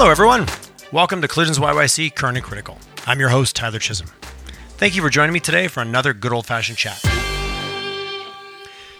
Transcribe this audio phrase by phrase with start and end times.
[0.00, 0.46] Hello, everyone.
[0.92, 2.78] Welcome to Collisions YYC Current and Critical.
[3.06, 4.08] I'm your host, Tyler Chisholm.
[4.78, 7.04] Thank you for joining me today for another good old fashioned chat.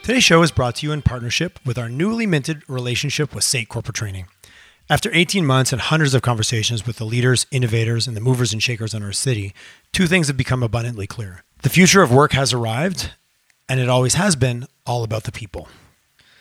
[0.03, 3.71] Today's show is brought to you in partnership with our newly minted relationship with SAIT
[3.71, 4.27] Corporate Training.
[4.91, 8.63] After 18 months and hundreds of conversations with the leaders, innovators, and the movers and
[8.63, 9.55] shakers in our city,
[9.95, 11.45] two things have become abundantly clear.
[11.63, 13.13] The future of work has arrived,
[13.71, 15.67] and it always has been all about the people.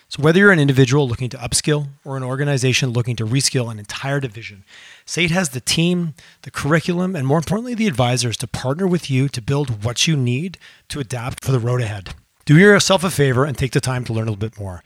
[0.09, 3.77] So, whether you're an individual looking to upskill or an organization looking to reskill an
[3.77, 4.63] entire division,
[5.05, 9.29] SAIT has the team, the curriculum, and more importantly, the advisors to partner with you
[9.29, 12.15] to build what you need to adapt for the road ahead.
[12.45, 14.83] Do yourself a favor and take the time to learn a little bit more.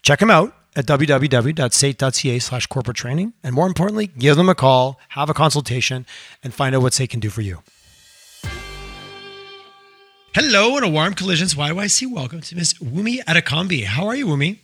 [0.00, 3.34] Check them out at www.sait.ca slash corporate training.
[3.42, 6.06] And more importantly, give them a call, have a consultation,
[6.42, 7.62] and find out what SAIT can do for you.
[10.34, 13.84] Hello and a warm collisions YYC welcome to Miss Wumi Adekambi.
[13.84, 14.60] How are you, Wumi?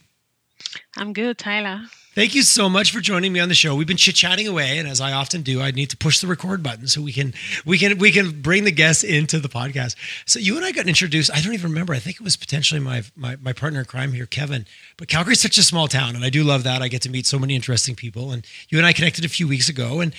[0.97, 1.83] I'm good, Tyler.
[2.15, 3.75] Thank you so much for joining me on the show.
[3.75, 6.63] We've been chit-chatting away, and as I often do, I need to push the record
[6.63, 7.35] button so we can
[7.67, 9.95] we can we can bring the guests into the podcast.
[10.25, 11.31] So you and I got introduced.
[11.35, 11.93] I don't even remember.
[11.93, 14.65] I think it was potentially my my, my partner in crime here, Kevin.
[14.97, 16.81] But Calgary's such a small town, and I do love that.
[16.81, 18.33] I get to meet so many interesting people.
[18.33, 20.15] And you and I connected a few weeks ago, and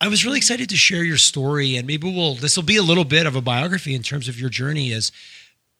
[0.00, 2.82] I was really excited to share your story, and maybe we'll this will be a
[2.82, 5.12] little bit of a biography in terms of your journey Is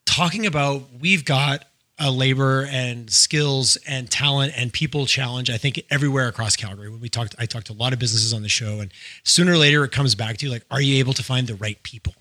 [0.06, 1.64] talking about we've got
[1.98, 6.90] a labor and skills and talent and people challenge i think everywhere across calgary.
[6.90, 9.52] When we talked i talked to a lot of businesses on the show and sooner
[9.52, 11.80] or later it comes back to you like are you able to find the right
[11.82, 12.14] people?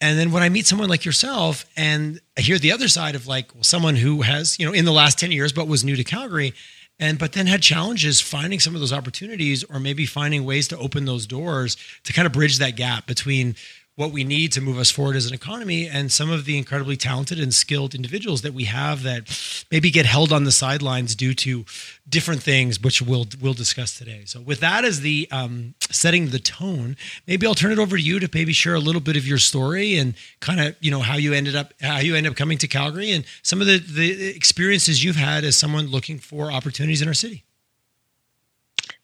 [0.00, 3.26] And then when i meet someone like yourself and i hear the other side of
[3.26, 5.96] like well, someone who has you know in the last 10 years but was new
[5.96, 6.52] to calgary
[6.98, 10.78] and but then had challenges finding some of those opportunities or maybe finding ways to
[10.78, 13.56] open those doors to kind of bridge that gap between
[13.96, 16.96] what we need to move us forward as an economy and some of the incredibly
[16.96, 21.32] talented and skilled individuals that we have that maybe get held on the sidelines due
[21.32, 21.64] to
[22.08, 26.38] different things which we'll we'll discuss today so with that as the um, setting the
[26.38, 26.96] tone
[27.26, 29.38] maybe i'll turn it over to you to maybe share a little bit of your
[29.38, 32.58] story and kind of you know how you ended up how you ended up coming
[32.58, 37.00] to calgary and some of the the experiences you've had as someone looking for opportunities
[37.02, 37.44] in our city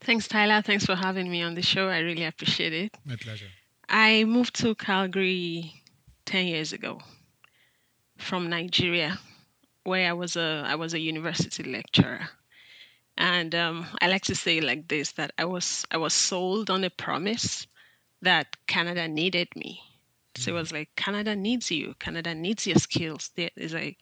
[0.03, 0.63] Thanks, Tyler.
[0.63, 1.89] Thanks for having me on the show.
[1.89, 2.97] I really appreciate it.
[3.05, 3.49] my pleasure
[3.91, 5.75] I moved to Calgary
[6.25, 7.01] 10 years ago
[8.19, 9.19] from Nigeria,
[9.83, 12.21] where I was a I was a university lecturer.
[13.19, 16.85] And um, I like to say like this that I was I was sold on
[16.85, 17.67] a promise
[18.23, 19.81] that Canada needed me.
[20.37, 21.95] So it was like Canada needs you.
[21.99, 23.31] Canada needs your skills.
[23.35, 23.99] There is like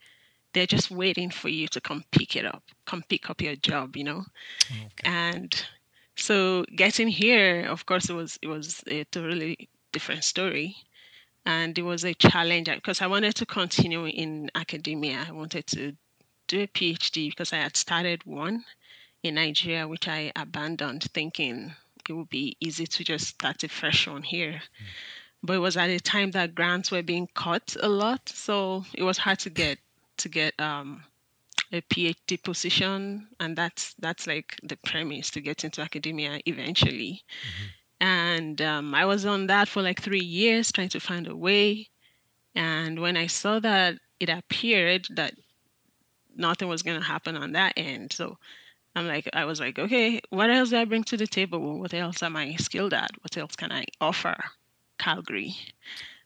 [0.53, 3.97] they're just waiting for you to come pick it up, come pick up your job,
[3.97, 4.25] you know.
[4.71, 5.05] okay.
[5.05, 5.65] And
[6.15, 10.77] so getting here, of course, it was it was a totally different story,
[11.45, 15.25] and it was a challenge because I wanted to continue in academia.
[15.29, 15.97] I wanted to
[16.47, 18.65] do a PhD because I had started one
[19.23, 21.75] in Nigeria, which I abandoned, thinking
[22.09, 24.63] it would be easy to just start a fresh one here.
[25.43, 29.03] But it was at a time that grants were being cut a lot, so it
[29.03, 29.79] was hard to get
[30.19, 31.05] to get um,
[31.73, 37.23] a PhD position, and that's that's like the premise to get into academia eventually.
[38.01, 41.89] And um, I was on that for like three years, trying to find a way.
[42.55, 45.35] And when I saw that it appeared that
[46.37, 48.37] nothing was going to happen on that end, so
[48.95, 51.79] I'm like, I was like, okay, what else do I bring to the table?
[51.79, 53.11] What else am I skilled at?
[53.23, 54.37] What else can I offer
[54.99, 55.55] Calgary?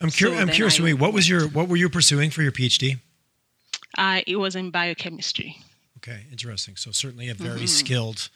[0.00, 2.52] i'm, cur- So I'm curious I- what was your what were you pursuing for your
[2.52, 2.98] phd
[3.98, 5.56] Uh, it was in biochemistry.
[5.98, 6.76] Okay, interesting.
[6.76, 8.30] So certainly a very skilled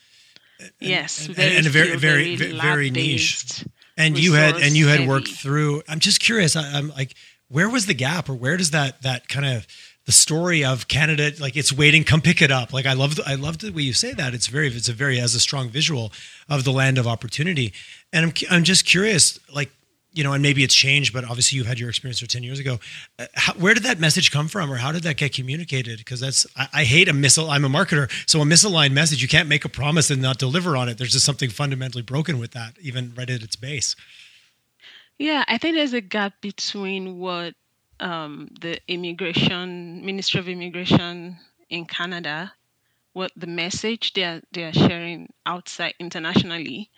[0.81, 3.65] Yes, and, very and a very very very, very niche.
[3.97, 5.39] And you had and you had resource worked heavy.
[5.39, 5.83] through.
[5.89, 6.57] I'm just curious.
[6.57, 7.15] I, I'm like,
[7.49, 9.67] where was the gap, or where does that that kind of
[10.07, 12.73] the story of Canada like it's waiting, come pick it up.
[12.73, 14.35] Like I love I love the way you say that.
[14.35, 16.13] It's very it's a very has a strong visual
[16.49, 17.73] of the land of opportunity.
[18.13, 19.71] And I'm I'm just curious, like
[20.17, 22.59] you know, and maybe it's changed, but obviously you've had your experience for 10 years
[22.59, 22.79] ago.
[23.19, 25.99] Uh, how, where did that message come from or how did that get communicated?
[25.99, 27.51] Because that's, I, I hate a missile.
[27.51, 28.11] I'm a marketer.
[28.27, 30.97] So a misaligned message, you can't make a promise and not deliver on it.
[30.97, 33.95] There's just something fundamentally broken with that, even right at its base.
[35.19, 37.55] Yeah, I think there's a gap between what
[38.01, 41.37] um, the immigration Ministry of Immigration
[41.69, 42.55] in Canada,
[43.13, 46.91] what the message they are they are sharing outside internationally.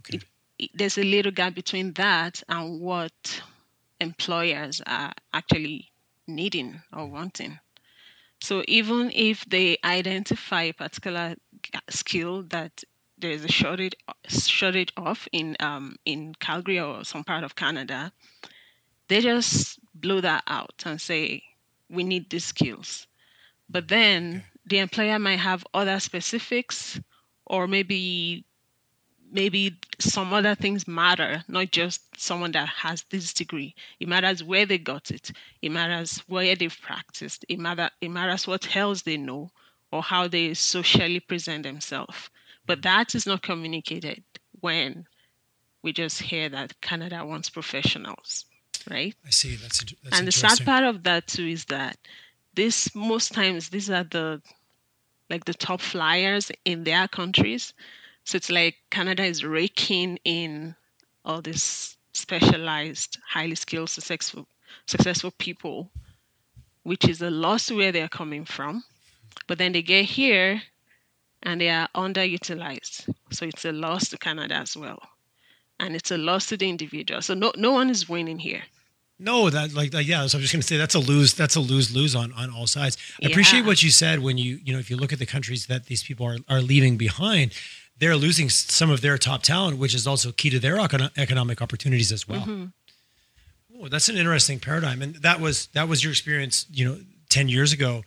[0.00, 0.16] Okay.
[0.16, 0.28] It, it,
[0.74, 3.42] there's a little gap between that and what
[4.00, 5.90] employers are actually
[6.26, 7.58] needing or wanting.
[8.40, 11.36] So even if they identify a particular
[11.88, 12.84] skill that
[13.16, 13.94] there is a shortage
[14.28, 18.12] shortage of in um, in Calgary or some part of Canada,
[19.08, 21.42] they just blow that out and say
[21.88, 23.06] we need these skills.
[23.70, 27.00] But then the employer might have other specifics
[27.46, 28.44] or maybe
[29.34, 33.74] maybe some other things matter, not just someone that has this degree.
[33.98, 35.32] It matters where they got it.
[35.60, 37.44] It matters where they've practiced.
[37.48, 39.50] It matter it matters what else they know
[39.90, 42.30] or how they socially present themselves.
[42.66, 44.22] But that is not communicated
[44.60, 45.06] when
[45.82, 48.46] we just hear that Canada wants professionals,
[48.90, 49.14] right?
[49.26, 49.56] I see.
[49.56, 51.98] That's, that's and the sad part of that too is that
[52.54, 54.40] this most times these are the
[55.28, 57.74] like the top flyers in their countries
[58.24, 60.74] so it's like Canada is raking in
[61.24, 64.46] all these specialized, highly skilled, successful,
[64.86, 65.90] successful people,
[66.82, 68.82] which is a loss where they're coming from.
[69.46, 70.62] But then they get here
[71.42, 73.12] and they are underutilized.
[73.30, 75.00] So it's a loss to Canada as well.
[75.78, 77.20] And it's a loss to the individual.
[77.20, 78.62] So no no one is winning here.
[79.18, 80.26] No, that like, yeah.
[80.26, 81.34] So I'm just going to say that's a lose.
[81.34, 82.96] That's a lose lose on on all sides.
[83.22, 83.28] I yeah.
[83.30, 85.86] appreciate what you said when you you know if you look at the countries that
[85.86, 87.52] these people are are leaving behind
[87.98, 90.78] they're losing some of their top talent, which is also key to their
[91.16, 92.42] economic opportunities as well.
[92.42, 92.64] Mm-hmm.
[93.80, 96.98] Oh, that's an interesting paradigm, and that was that was your experience, you know,
[97.28, 98.02] ten years ago.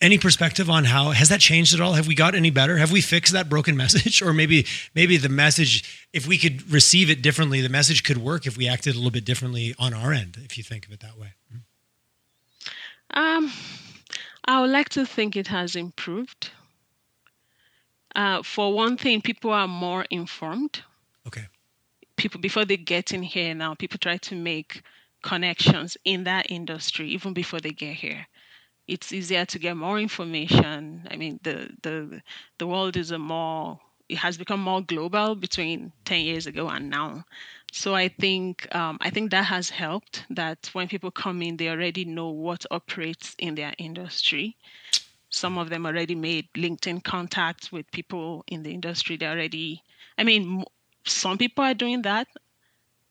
[0.00, 1.92] Any perspective on how has that changed at all?
[1.92, 2.76] Have we got any better?
[2.76, 7.08] Have we fixed that broken message, or maybe maybe the message, if we could receive
[7.08, 10.12] it differently, the message could work if we acted a little bit differently on our
[10.12, 10.36] end.
[10.40, 11.34] If you think of it that way.
[13.14, 13.52] Um,
[14.44, 16.50] I would like to think it has improved.
[18.14, 20.82] Uh, for one thing, people are more informed.
[21.26, 21.46] Okay.
[22.16, 24.82] People before they get in here now, people try to make
[25.22, 28.26] connections in that industry even before they get here.
[28.86, 31.06] It's easier to get more information.
[31.10, 32.22] I mean, the the
[32.58, 33.78] the world is a more
[34.08, 37.24] it has become more global between 10 years ago and now.
[37.72, 40.26] So I think um, I think that has helped.
[40.28, 44.56] That when people come in, they already know what operates in their industry
[45.32, 49.16] some of them already made LinkedIn contacts with people in the industry.
[49.16, 49.82] They already,
[50.18, 50.64] I mean,
[51.04, 52.28] some people are doing that.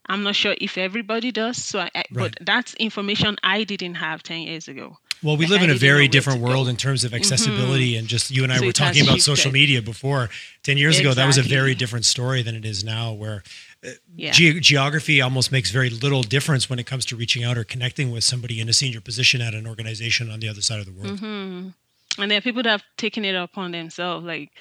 [0.05, 1.57] I'm not sure if everybody does.
[1.57, 2.05] So, I, right.
[2.11, 4.97] but that's information I didn't have 10 years ago.
[5.23, 7.99] Well, we live in a very different world in terms of accessibility, mm-hmm.
[7.99, 10.29] and just you and I so were talking about social media before.
[10.63, 11.11] Ten years exactly.
[11.11, 13.43] ago, that was a very different story than it is now, where
[13.85, 14.31] uh, yeah.
[14.31, 18.09] Ge- geography almost makes very little difference when it comes to reaching out or connecting
[18.09, 20.91] with somebody in a senior position at an organization on the other side of the
[20.91, 21.19] world.
[21.19, 21.69] Mm-hmm.
[22.17, 24.51] And there are people that have taken it upon themselves, like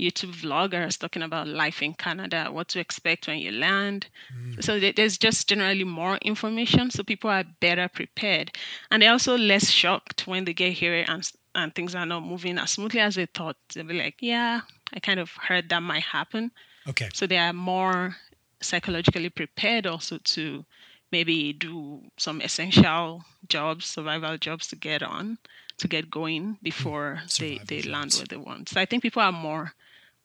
[0.00, 4.08] YouTube vloggers talking about life in Canada, what to expect when you land.
[4.34, 4.64] Mm.
[4.64, 8.52] So there's just generally more information, so people are better prepared,
[8.90, 12.58] and they're also less shocked when they get here and and things are not moving
[12.58, 13.56] as smoothly as they thought.
[13.74, 14.60] They'll be like, "Yeah,
[14.94, 16.52] I kind of heard that might happen."
[16.88, 17.08] Okay.
[17.12, 18.16] So they are more
[18.62, 20.64] psychologically prepared also to
[21.10, 25.38] maybe do some essential jobs, survival jobs to get on
[25.80, 28.68] to get going before they, they land where they want.
[28.68, 29.72] So I think people are more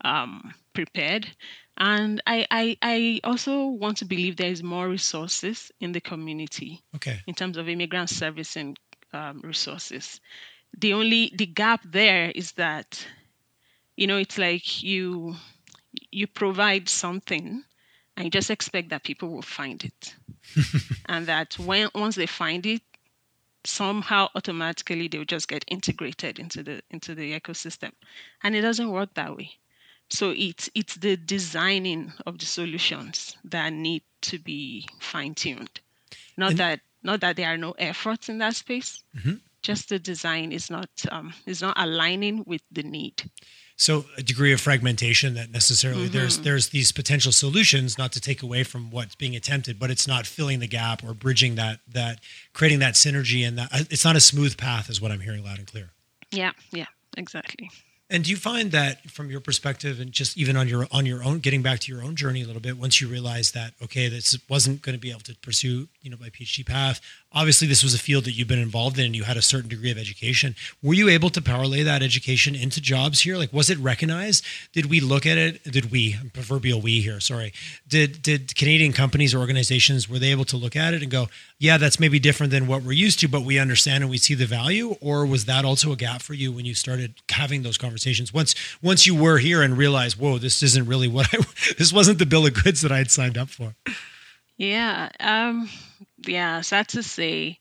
[0.01, 1.27] um, prepared.
[1.77, 6.81] And I, I, I also want to believe there is more resources in the community
[6.95, 7.21] okay.
[7.25, 8.77] in terms of immigrant servicing
[9.13, 10.19] um, resources.
[10.77, 13.05] The only the gap there is that,
[13.95, 15.35] you know, it's like you
[16.11, 17.63] you provide something
[18.17, 20.15] and you just expect that people will find it,
[21.05, 22.81] and that when once they find it,
[23.67, 27.91] somehow automatically they will just get integrated into the into the ecosystem.
[28.43, 29.51] And it doesn't work that way.
[30.09, 35.79] So it's it's the designing of the solutions that need to be fine-tuned.
[36.37, 39.03] Not and, that not that there are no efforts in that space.
[39.15, 39.35] Mm-hmm.
[39.65, 43.29] just the design is not um, is not aligning with the need
[43.77, 46.17] so a degree of fragmentation that necessarily mm-hmm.
[46.17, 50.07] there's there's these potential solutions not to take away from what's being attempted but it's
[50.07, 52.19] not filling the gap or bridging that that
[52.53, 55.57] creating that synergy and that it's not a smooth path is what i'm hearing loud
[55.57, 55.89] and clear
[56.31, 56.85] yeah yeah
[57.17, 57.69] exactly
[58.09, 61.23] and do you find that from your perspective and just even on your on your
[61.23, 64.07] own getting back to your own journey a little bit once you realize that okay
[64.07, 67.01] this wasn't going to be able to pursue you know my phd path
[67.35, 69.69] obviously this was a field that you've been involved in and you had a certain
[69.69, 70.55] degree of education.
[70.81, 73.37] Were you able to parlay that education into jobs here?
[73.37, 74.43] Like was it recognized?
[74.71, 75.63] Did we look at it?
[75.63, 77.51] Did we proverbial we here sorry.
[77.87, 81.27] Did did canadian companies or organizations were they able to look at it and go
[81.59, 84.33] yeah that's maybe different than what we're used to but we understand and we see
[84.33, 87.77] the value or was that also a gap for you when you started having those
[87.77, 88.33] conversations?
[88.33, 91.37] Once once you were here and realized whoa this isn't really what i
[91.77, 93.75] this wasn't the bill of goods that i had signed up for.
[94.57, 95.69] Yeah um
[96.27, 97.59] yeah, sad to say.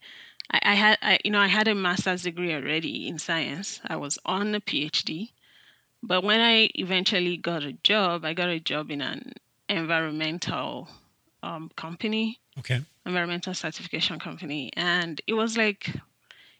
[0.50, 3.80] I, I had, I, you know, I had a master's degree already in science.
[3.86, 5.30] I was on a PhD,
[6.02, 9.32] but when I eventually got a job, I got a job in an
[9.68, 10.88] environmental
[11.42, 12.38] um, company.
[12.58, 12.82] Okay.
[13.06, 16.00] Environmental certification company, and it was like, it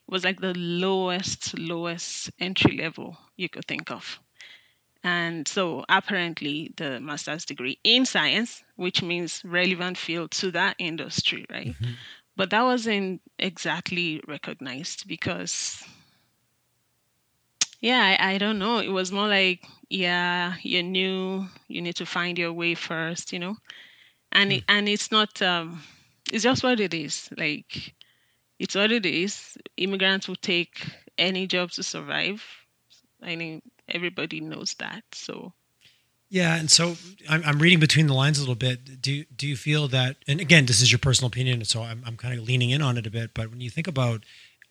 [0.09, 4.21] was like the lowest, lowest entry level you could think of.
[5.05, 11.47] And so apparently the master's degree in science, which means relevant field to that industry,
[11.51, 11.69] right?
[11.69, 11.93] Mm-hmm.
[12.37, 15.83] But that wasn't exactly recognized because
[17.81, 18.79] yeah, I, I don't know.
[18.79, 23.39] It was more like, yeah, you're new, you need to find your way first, you
[23.39, 23.57] know?
[24.33, 24.57] And mm.
[24.59, 25.83] it, and it's not um
[26.33, 27.29] it's just what it is.
[27.37, 27.95] Like
[28.59, 29.57] it's what it is.
[29.77, 30.85] Immigrants will take
[31.19, 32.43] any job to survive.
[33.23, 35.05] I mean, everybody knows that.
[35.13, 35.53] So
[36.35, 36.97] yeah, and so
[37.29, 39.01] I'm, I'm reading between the lines a little bit.
[39.01, 40.17] Do do you feel that?
[40.27, 42.99] And again, this is your personal opinion, so I'm I'm kind of leaning in on
[42.99, 43.35] it a bit.
[43.35, 44.25] But when you think about,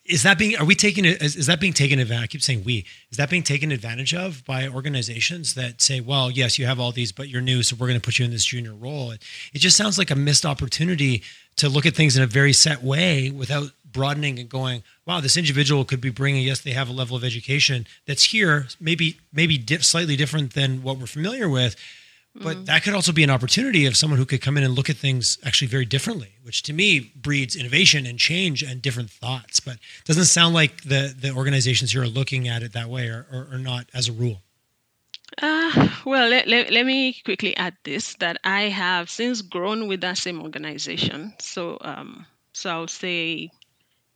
[0.04, 1.06] is that being are we taking?
[1.06, 2.24] Is, is that being taken advantage?
[2.24, 2.84] I keep saying we.
[3.10, 6.92] Is that being taken advantage of by organizations that say, well, yes, you have all
[6.92, 9.12] these, but you're new, so we're going to put you in this junior role?
[9.12, 9.22] It,
[9.54, 11.22] it just sounds like a missed opportunity
[11.56, 15.38] to look at things in a very set way without broadening and going, wow, this
[15.38, 19.56] individual could be bringing, yes, they have a level of education that's here, maybe maybe
[19.56, 21.76] dip, slightly different than what we're familiar with,
[22.34, 22.64] but mm-hmm.
[22.64, 24.96] that could also be an opportunity of someone who could come in and look at
[24.96, 29.60] things actually very differently, which to me breeds innovation and change and different thoughts.
[29.60, 33.06] But it doesn't sound like the the organizations here are looking at it that way
[33.06, 34.42] or, or, or not as a rule.
[35.40, 40.00] Uh, well, let, let, let, me quickly add this that I have since grown with
[40.02, 41.34] that same organization.
[41.40, 43.50] So, um, so I'll say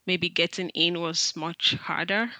[0.08, 2.30] maybe getting in was much harder.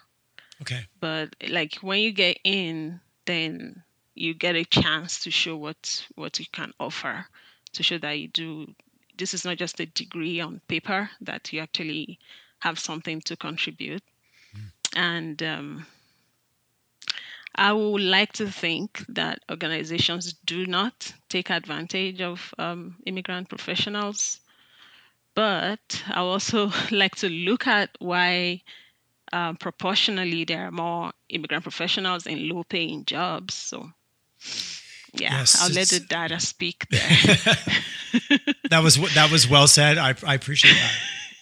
[0.63, 0.87] Okay.
[0.99, 3.83] But like when you get in, then
[4.15, 7.27] you get a chance to show what what you can offer,
[7.75, 8.75] to show that you do.
[9.19, 12.19] This is not just a degree on paper; that you actually
[12.61, 14.03] have something to contribute.
[14.57, 14.71] Mm.
[14.97, 15.87] And um,
[17.55, 24.41] I would like to think that organizations do not take advantage of um, immigrant professionals,
[25.39, 28.63] but I also like to look at why
[29.33, 33.55] um, proportionally there are more immigrant professionals in low paying jobs.
[33.55, 33.93] So,
[35.13, 37.01] yeah, yes, I'll let the data speak there.
[38.71, 39.97] that was that was well said.
[39.97, 40.93] I, I appreciate that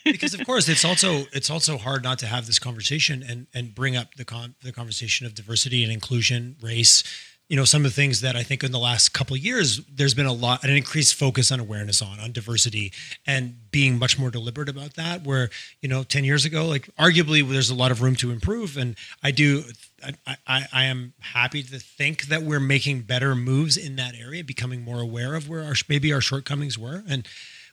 [0.04, 3.74] because of course it's also it's also hard not to have this conversation and and
[3.74, 7.02] bring up the con the conversation of diversity and inclusion, race.
[7.48, 10.14] You know, some of the things that I think in the last couple years there's
[10.14, 12.92] been a lot an increased focus on awareness on on diversity
[13.26, 15.22] and being much more deliberate about that.
[15.22, 15.50] Where
[15.80, 18.96] you know, ten years ago, like arguably there's a lot of room to improve, and
[19.22, 19.62] I do
[20.04, 24.44] I, I, I, am happy to think that we're making better moves in that area,
[24.44, 27.26] becoming more aware of where our maybe our shortcomings were, and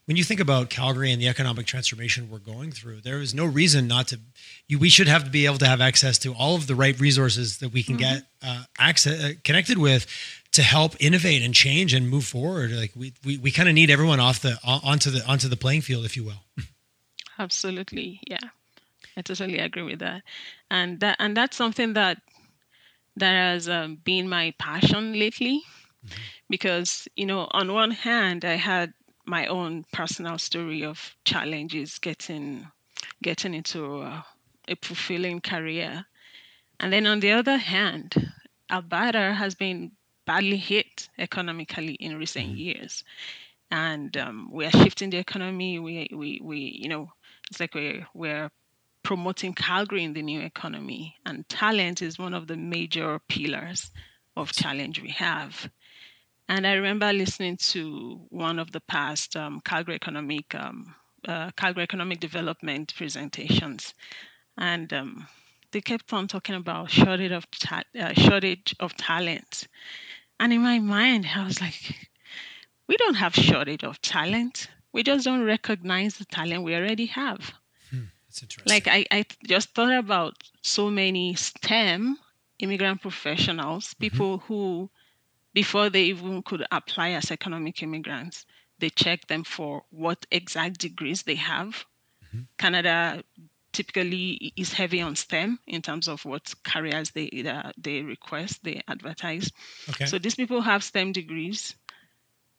[0.05, 3.45] when you think about Calgary and the economic transformation we're going through, there is no
[3.45, 4.19] reason not to.
[4.67, 7.00] You, we should have to be able to have access to all of the right
[7.00, 8.15] resources that we can mm-hmm.
[8.15, 10.05] get uh, access uh, connected with
[10.51, 12.72] to help innovate and change and move forward.
[12.72, 15.81] Like we we, we kind of need everyone off the onto the onto the playing
[15.81, 16.43] field, if you will.
[17.39, 18.50] Absolutely, yeah,
[19.15, 20.22] I totally agree with that,
[20.69, 22.17] and that and that's something that
[23.15, 25.62] that has um, been my passion lately.
[26.05, 26.22] Mm-hmm.
[26.50, 28.93] Because you know, on one hand, I had
[29.25, 32.68] my own personal story of challenges getting
[33.22, 34.25] getting into a,
[34.68, 36.06] a fulfilling career.
[36.80, 38.32] And then on the other hand,
[38.70, 39.92] Alberta has been
[40.25, 42.58] badly hit economically in recent mm-hmm.
[42.58, 43.03] years.
[43.72, 45.80] And um, we are shifting the economy.
[45.80, 47.12] We, we, we, you know,
[47.50, 48.51] it's like we're, we're
[49.03, 51.15] promoting Calgary in the new economy.
[51.25, 53.92] And talent is one of the major pillars
[54.36, 55.70] of challenge we have.
[56.50, 60.94] And I remember listening to one of the past um, Calgary Economic um,
[61.28, 63.94] uh, Calgary Economic Development presentations,
[64.58, 65.28] and um,
[65.72, 69.68] they kept on talking about shortage of ta- uh, shortage of talent.
[70.40, 72.10] And in my mind, I was like,
[72.88, 74.68] we don't have shortage of talent.
[74.92, 77.54] We just don't recognize the talent we already have.
[77.90, 78.70] Hmm, that's interesting.
[78.70, 82.18] Like I, I just thought about so many STEM
[82.60, 84.00] immigrant professionals, mm-hmm.
[84.00, 84.54] people mm-hmm.
[84.54, 84.90] who
[85.53, 88.45] before they even could apply as economic immigrants,
[88.79, 91.86] they check them for what exact degrees they have.
[92.25, 92.41] Mm-hmm.
[92.57, 93.24] Canada
[93.72, 98.81] typically is heavy on STEM in terms of what careers they uh, they request, they
[98.88, 99.51] advertise.
[99.89, 100.05] Okay.
[100.05, 101.75] So these people have STEM degrees.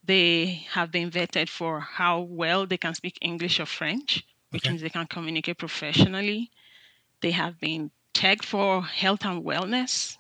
[0.05, 4.71] They have been vetted for how well they can speak English or French, which okay.
[4.71, 6.51] means they can communicate professionally.
[7.23, 10.19] They have been checked for health and wellness.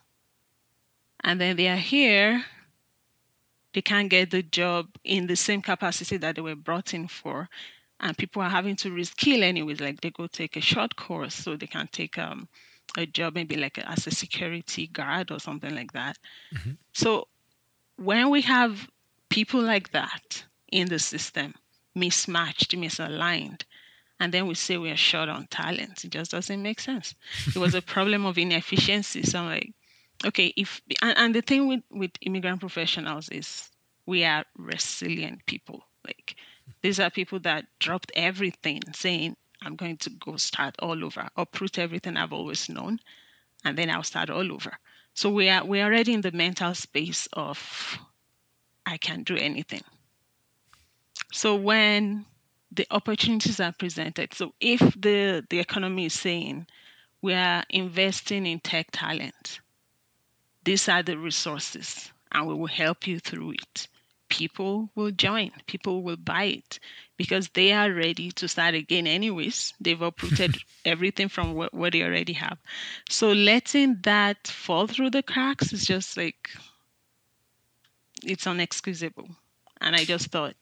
[1.22, 2.44] And then they are here
[3.74, 7.48] they can't get the job in the same capacity that they were brought in for.
[8.00, 11.56] And people are having to reskill anyways, like they go take a short course so
[11.56, 12.48] they can take um,
[12.96, 16.18] a job maybe like as a security guard or something like that.
[16.54, 16.72] Mm-hmm.
[16.92, 17.28] So
[17.96, 18.88] when we have
[19.28, 21.54] people like that in the system,
[21.94, 23.62] mismatched, misaligned,
[24.20, 27.14] and then we say we are short on talent, it just doesn't make sense.
[27.48, 29.22] it was a problem of inefficiency.
[29.22, 29.72] So I'm like,
[30.24, 33.70] okay, if and, and the thing with with immigrant professionals is
[34.06, 35.82] we are resilient people.
[36.06, 36.36] Like
[36.82, 41.78] these are people that dropped everything, saying, I'm going to go start all over, uproot
[41.78, 43.00] everything I've always known,
[43.64, 44.72] and then I'll start all over.
[45.14, 47.98] So we are we're already in the mental space of
[48.86, 49.82] I can do anything.
[51.32, 52.26] So when
[52.72, 56.66] the opportunities are presented, so if the, the economy is saying
[57.22, 59.60] we are investing in tech talent,
[60.64, 63.88] these are the resources and we will help you through it
[64.34, 66.80] people will join, people will buy it
[67.16, 69.72] because they are ready to start again, anyways.
[69.80, 72.58] They've uprooted everything from what, what they already have.
[73.08, 76.50] So letting that fall through the cracks is just like,
[78.24, 79.28] it's unexcusable.
[79.80, 80.56] And I just thought,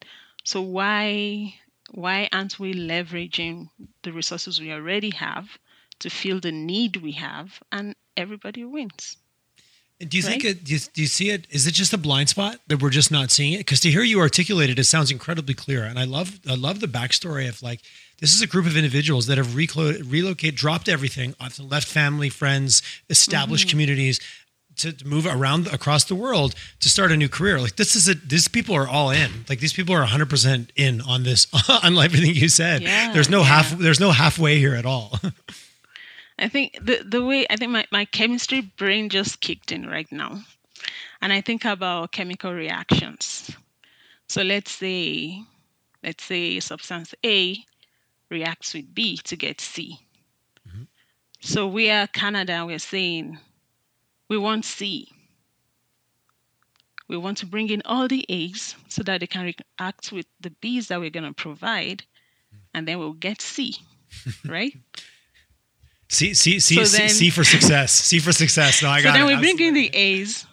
[0.44, 1.54] so why
[1.90, 3.68] why aren't we leveraging
[4.02, 5.58] the resources we already have
[5.98, 9.16] to fill the need we have and everybody wins
[10.08, 10.30] do you right?
[10.30, 10.64] think it?
[10.64, 11.46] Do you, do you, see it?
[11.50, 13.58] Is it just a blind spot that we're just not seeing it?
[13.58, 16.80] Because to hear you articulate it, it sounds incredibly clear, and I love I love
[16.80, 17.80] the backstory of like
[18.18, 22.28] this is a group of individuals that have reclo- relocated, dropped everything, often left family,
[22.28, 23.70] friends, established mm-hmm.
[23.70, 24.20] communities
[24.76, 27.60] to, to move around across the world to start a new career.
[27.60, 29.30] Like this is a these people are all in.
[29.48, 32.82] Like these people are 100% in on this on everything you said.
[32.82, 33.46] Yeah, there's no yeah.
[33.46, 35.18] half there's no halfway here at all.
[36.38, 40.10] I think the the way I think my, my chemistry brain just kicked in right
[40.10, 40.42] now.
[41.20, 43.50] And I think about chemical reactions.
[44.28, 45.44] So let's say
[46.02, 47.56] let's say substance A
[48.30, 49.98] reacts with B to get C.
[50.68, 50.84] Mm-hmm.
[51.40, 53.38] So we are Canada, we're saying
[54.28, 55.08] we want C.
[57.08, 60.48] We want to bring in all the A's so that they can react with the
[60.48, 62.04] B's that we're going to provide,
[62.72, 63.76] and then we'll get C,
[64.46, 64.72] right?
[66.12, 67.90] C, C, C, so then, C for success.
[67.90, 68.82] C for success.
[68.82, 69.34] No, I so got then it.
[69.34, 70.46] we bring in the A's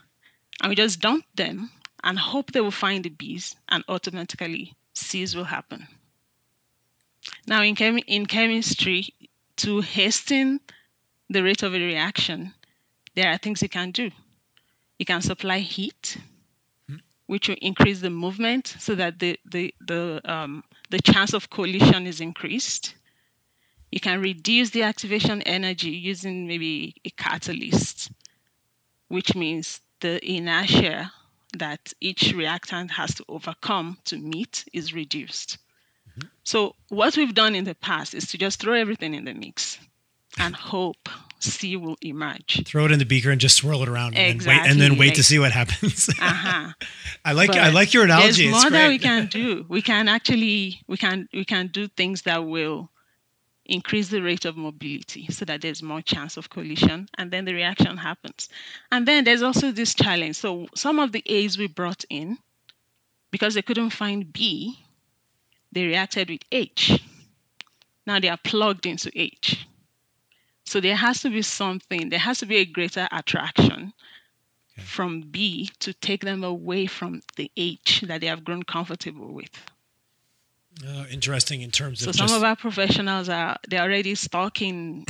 [0.62, 1.70] and we just dump them
[2.02, 5.86] and hope they will find the B's and automatically C's will happen.
[7.46, 9.10] Now, in, chem- in chemistry,
[9.58, 10.62] to hasten
[11.30, 12.54] the rate of a reaction,
[13.16, 14.12] there are things you can do.
[14.98, 16.18] You can supply heat,
[16.88, 17.00] hmm.
[17.28, 22.08] which will increase the movement so that the, the, the, um, the chance of collision
[22.08, 22.96] is increased.
[23.92, 28.12] You can reduce the activation energy using maybe a catalyst,
[29.08, 31.12] which means the inertia
[31.58, 35.58] that each reactant has to overcome to meet is reduced.
[36.12, 36.28] Mm-hmm.
[36.44, 39.80] So, what we've done in the past is to just throw everything in the mix
[40.38, 42.64] and hope C will emerge.
[42.66, 44.56] Throw it in the beaker and just swirl it around, and exactly.
[44.56, 46.10] then wait, and then wait to see what happens.
[46.22, 46.74] uh-huh.
[47.26, 48.50] I like but I like your analogy.
[48.50, 49.66] There's more that we can do.
[49.68, 52.92] We can actually we can we can do things that will
[53.70, 57.54] increase the rate of mobility so that there's more chance of collision and then the
[57.54, 58.50] reaction happens.
[58.92, 60.36] And then there's also this challenge.
[60.36, 62.38] So some of the a's we brought in
[63.32, 64.78] because they couldn't find b
[65.72, 67.00] they reacted with h.
[68.08, 69.68] Now they are plugged into h.
[70.66, 73.94] So there has to be something there has to be a greater attraction
[74.78, 74.84] okay.
[74.84, 79.52] from b to take them away from the h that they have grown comfortable with
[80.88, 82.16] uh, interesting in terms so of.
[82.16, 82.38] So some just...
[82.38, 85.06] of our professionals are they're already stuck in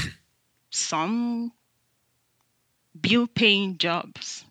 [0.69, 1.51] some
[2.99, 4.45] bill-paying jobs,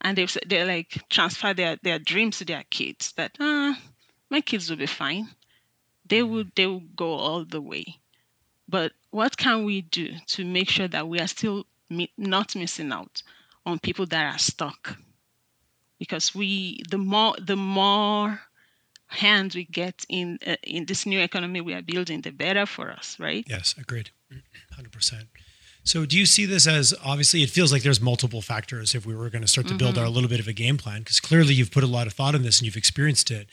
[0.00, 3.78] and they've they're like transfer their their dreams to their kids that ah
[4.30, 5.28] my kids will be fine.
[6.06, 6.32] They mm-hmm.
[6.32, 7.84] will they will go all the way,
[8.68, 12.92] but what can we do to make sure that we are still mi- not missing
[12.92, 13.22] out
[13.64, 14.96] on people that are stuck?
[15.98, 18.40] Because we the more the more
[19.12, 22.90] hands we get in uh, in this new economy we are building, the better for
[22.90, 23.44] us, right?
[23.48, 24.10] Yes, agreed,
[24.74, 25.28] hundred percent.
[25.84, 29.16] So, do you see this as obviously it feels like there's multiple factors if we
[29.16, 30.04] were going to start to build mm-hmm.
[30.04, 31.00] our little bit of a game plan?
[31.00, 33.48] Because clearly you've put a lot of thought in this and you've experienced it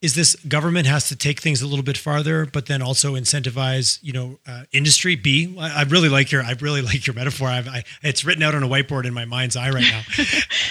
[0.00, 3.98] is this government has to take things a little bit farther, but then also incentivize,
[4.00, 5.16] you know, uh, industry?
[5.16, 5.56] B.
[5.58, 7.48] I really like your, I really like your metaphor.
[7.48, 10.02] I've, I, it's written out on a whiteboard in my mind's eye right now.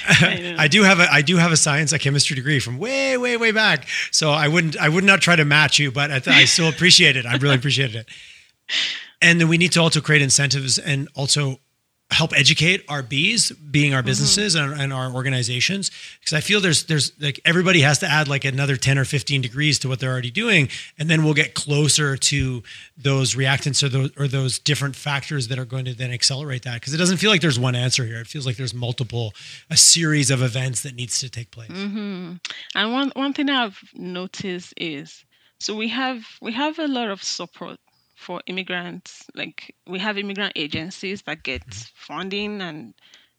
[0.08, 3.18] I, I, do have a, I do have a science, a chemistry degree from way,
[3.18, 3.88] way, way back.
[4.12, 6.70] So I wouldn't, I would not try to match you, but I, th- I still
[6.70, 7.26] appreciate it.
[7.26, 8.10] I really appreciated it.
[9.22, 11.60] And then we need to also create incentives and also
[12.10, 14.08] help educate our B's being our mm-hmm.
[14.08, 14.72] businesses mm-hmm.
[14.72, 18.46] and, and, our organizations because i feel there's there's like everybody has to add like
[18.46, 22.16] another 10 or 15 degrees to what they're already doing and then we'll get closer
[22.16, 22.64] to
[22.98, 26.76] those reactants or those or those different factors that are going to then accelerate that
[26.76, 29.34] because it doesn't feel like there's one answer here it feels like there's multiple
[29.70, 32.34] a series of events that needs to take place mm-hmm.
[32.76, 35.26] and one one thing i've noticed is
[35.60, 37.80] so we have we have a lot of support
[38.18, 39.30] for immigrants.
[39.36, 41.84] Like we have immigrant agencies that get Mm-hmm.
[41.96, 42.96] funding and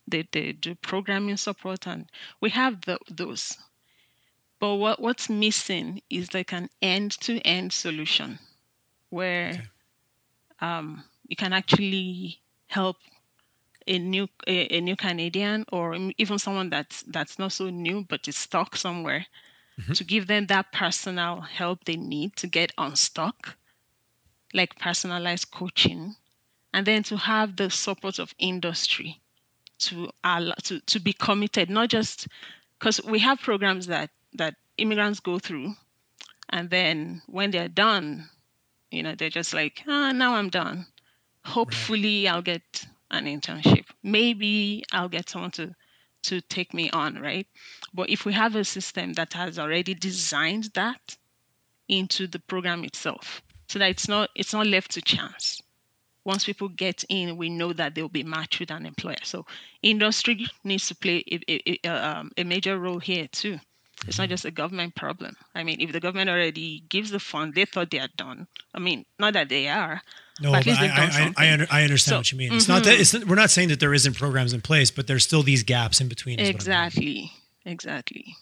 [0.07, 2.09] they, they do programming support, and
[2.41, 3.57] we have the, those.
[4.59, 8.39] But what, what's missing is like an end to end solution
[9.09, 9.77] where Okay.
[10.61, 12.97] um, you can actually help
[13.87, 18.27] a new a, a new Canadian or even someone that's that's not so new but
[18.27, 19.27] is stuck somewhere
[19.77, 19.93] Mhm.
[19.93, 23.57] to give them that personal help they need to get unstuck,
[24.53, 26.15] like personalized coaching,
[26.73, 29.21] and then to have the support of industry
[29.79, 32.27] to allow, to to be committed, not just
[32.77, 35.75] because we have programs that that immigrants go through,
[36.49, 38.29] and then when they're done,
[38.91, 40.87] you know, they're just like, ah, now I'm done.
[41.45, 43.85] Hopefully, I'll get an internship.
[44.03, 45.75] Maybe I'll get someone to
[46.23, 47.47] to take me on, right?
[47.93, 51.17] But if we have a system that has already designed that
[51.87, 55.61] into the program itself, so that it's not it's not left to chance.
[56.25, 59.15] Once people get in, we know that they'll be matched with an employer.
[59.23, 59.45] So
[59.81, 63.57] industry needs to play a, a, um, a major role here too.
[64.07, 65.35] It's not just a government problem.
[65.55, 68.47] I mean, if the government already gives the fund, they thought they are done.
[68.73, 70.01] I mean, not that they are.
[70.41, 71.51] No, But but at least I, I, I.
[71.53, 72.53] Under, I understand So- what you mean.
[72.53, 75.23] It's not that it's, we're not saying that there isn't programs in place, but there's
[75.23, 76.39] still these gaps in between.
[76.39, 77.31] Exactly.
[77.65, 78.35] Exactly.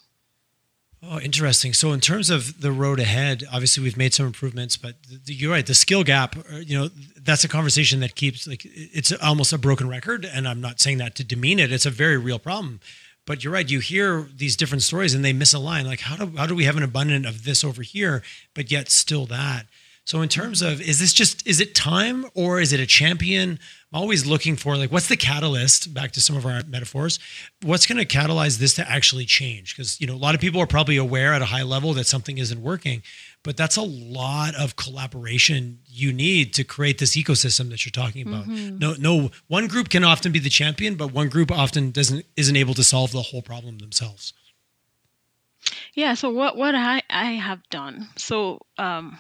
[1.10, 1.74] Oh, interesting.
[1.74, 5.52] So, in terms of the road ahead, obviously we've made some improvements, but the, you're
[5.52, 5.66] right.
[5.66, 9.58] The skill gap, uh, you know, that's a conversation that keeps like it's almost a
[9.58, 10.26] broken record.
[10.26, 11.72] And I'm not saying that to demean it.
[11.72, 12.82] It's a very real problem.
[13.26, 13.70] But you're right.
[13.70, 15.86] You hear these different stories and they misalign.
[15.86, 18.22] Like, how do how do we have an abundance of this over here,
[18.54, 19.66] but yet still that?
[20.08, 23.60] So, in terms of is this just is it time or is it a champion?
[23.92, 25.94] I'm always looking for like what's the catalyst.
[25.94, 27.20] Back to some of our metaphors,
[27.62, 29.76] what's going to catalyze this to actually change?
[29.76, 32.06] Because you know a lot of people are probably aware at a high level that
[32.06, 33.04] something isn't working,
[33.44, 38.26] but that's a lot of collaboration you need to create this ecosystem that you're talking
[38.26, 38.48] about.
[38.48, 42.56] No, no, one group can often be the champion, but one group often doesn't isn't
[42.56, 44.32] able to solve the whole problem themselves.
[45.96, 46.14] Yeah.
[46.14, 48.08] So what what I I have done.
[48.16, 49.18] So um,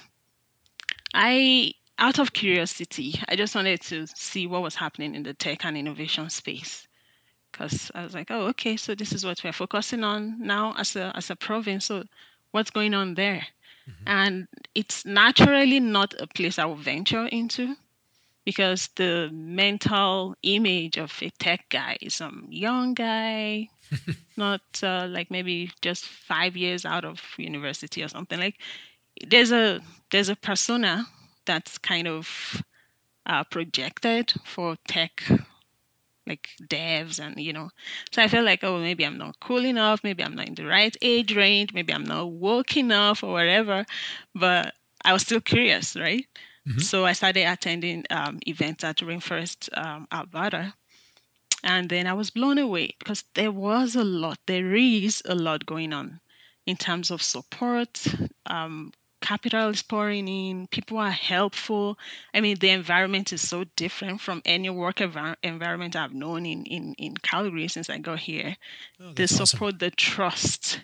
[1.17, 5.65] I out of curiosity, I just wanted to see what was happening in the tech
[5.65, 6.87] and innovation space.
[7.51, 10.95] Because I was like, oh, okay, so this is what we're focusing on now as
[10.95, 11.85] a as a province.
[11.85, 12.03] So
[12.51, 13.47] what's going on there?
[14.05, 17.75] And it's naturally not a place I will venture into
[18.45, 23.69] because the mental image of a tech guy is some young guy,
[24.37, 28.39] not uh, like maybe just five years out of university or something.
[28.39, 28.59] Like
[29.25, 29.79] there's a
[30.11, 31.05] there's a persona
[31.45, 32.61] that's kind of
[33.25, 35.23] uh, projected for tech
[36.27, 37.69] like devs and you know
[38.11, 40.65] so i felt like oh maybe i'm not cool enough maybe i'm not in the
[40.65, 43.85] right age range maybe i'm not woke enough or whatever
[44.35, 44.73] but
[45.05, 46.25] i was still curious right
[46.67, 46.81] Mhm.
[46.81, 50.73] so i started attending um, events at rainforest um, alberta
[51.63, 55.65] and then i was blown away because there was a lot there is a lot
[55.65, 56.19] going on
[56.65, 58.05] in terms of support
[58.47, 61.97] um, capital is pouring in people are helpful.
[62.33, 66.65] I mean the environment is so different from any work envir- environment i've known in,
[66.65, 68.57] in, in calgary since i got here.
[68.99, 69.45] Oh, the that's awesome.
[69.45, 70.81] support the trust.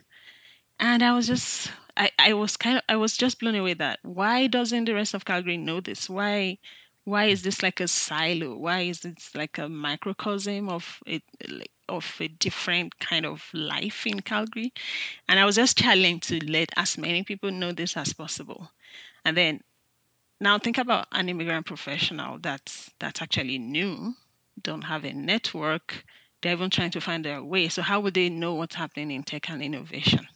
[0.79, 3.99] And i was just I, I was kind of i was just blown away that
[4.03, 6.09] why doesn't the rest of calgary know this?
[6.09, 6.57] Why
[7.05, 8.55] why is this like a silo?
[8.55, 14.07] Why is this like a microcosm of it like of a different kind of life
[14.07, 14.73] in calgary.
[15.27, 18.71] And i was just challenged to let as many people know this as possible.
[19.25, 19.61] And then
[20.39, 24.13] now think about an immigrant professional that's that's actually new
[24.61, 26.05] don't have a network
[26.41, 27.69] they're even trying to find their way.
[27.69, 30.27] So how would they know what's happening in tech and innovation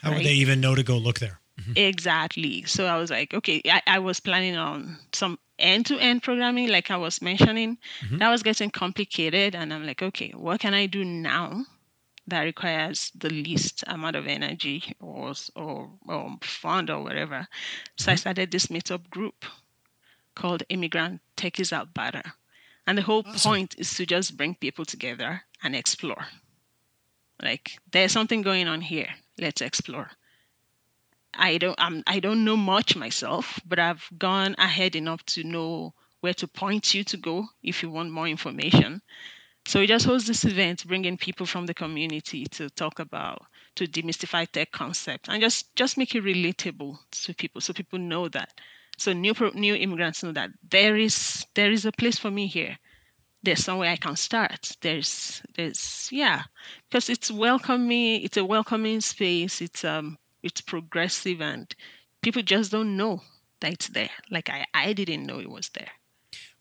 [0.00, 1.41] How would they even know to go look there?
[1.76, 2.62] Exactly.
[2.64, 6.68] So I was like, okay, I, I was planning on some end to end programming,
[6.68, 7.78] like I was mentioning.
[8.02, 8.18] Mhm.
[8.18, 9.54] That was getting complicated.
[9.54, 11.64] And I'm like, okay, what can I do now
[12.26, 17.46] that requires the least amount of energy or, or, or fund or whatever?
[17.96, 18.18] So I Mhm.
[18.18, 19.44] started this meetup group
[20.34, 22.34] called Immigrant Techies Alberta.
[22.86, 23.52] And the whole Awesome.
[23.52, 26.26] point is to just bring people together and explore.
[27.42, 29.14] Like, there's something going on here.
[29.38, 30.10] Let's explore.
[31.34, 35.94] I don't I'm, I don't know much myself, but I've gone ahead enough to know
[36.20, 39.02] where to point you to go if you want more information.
[39.66, 43.42] So we just host this event, bringing people from the community to talk about
[43.76, 48.28] to demystify tech concept and just just make it relatable to people, so people know
[48.28, 48.52] that.
[48.98, 52.78] So new new immigrants know that there is there is a place for me here.
[53.42, 54.76] There's somewhere I can start.
[54.80, 56.44] There's there's yeah,
[56.88, 58.22] because it's welcoming.
[58.22, 59.60] It's a welcoming space.
[59.60, 61.74] It's um it's progressive and
[62.22, 63.20] people just don't know
[63.60, 64.10] that it's there.
[64.30, 65.90] Like I, I didn't know it was there.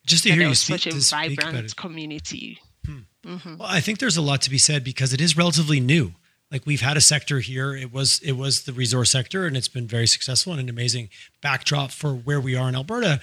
[0.05, 1.75] Just to hear you speak, such a to speak vibrant it.
[1.75, 2.59] community.
[2.85, 2.99] Hmm.
[3.25, 3.57] Mm-hmm.
[3.57, 6.13] Well, I think there's a lot to be said because it is relatively new.
[6.51, 7.75] Like we've had a sector here.
[7.75, 11.09] It was it was the resource sector, and it's been very successful and an amazing
[11.41, 13.21] backdrop for where we are in Alberta.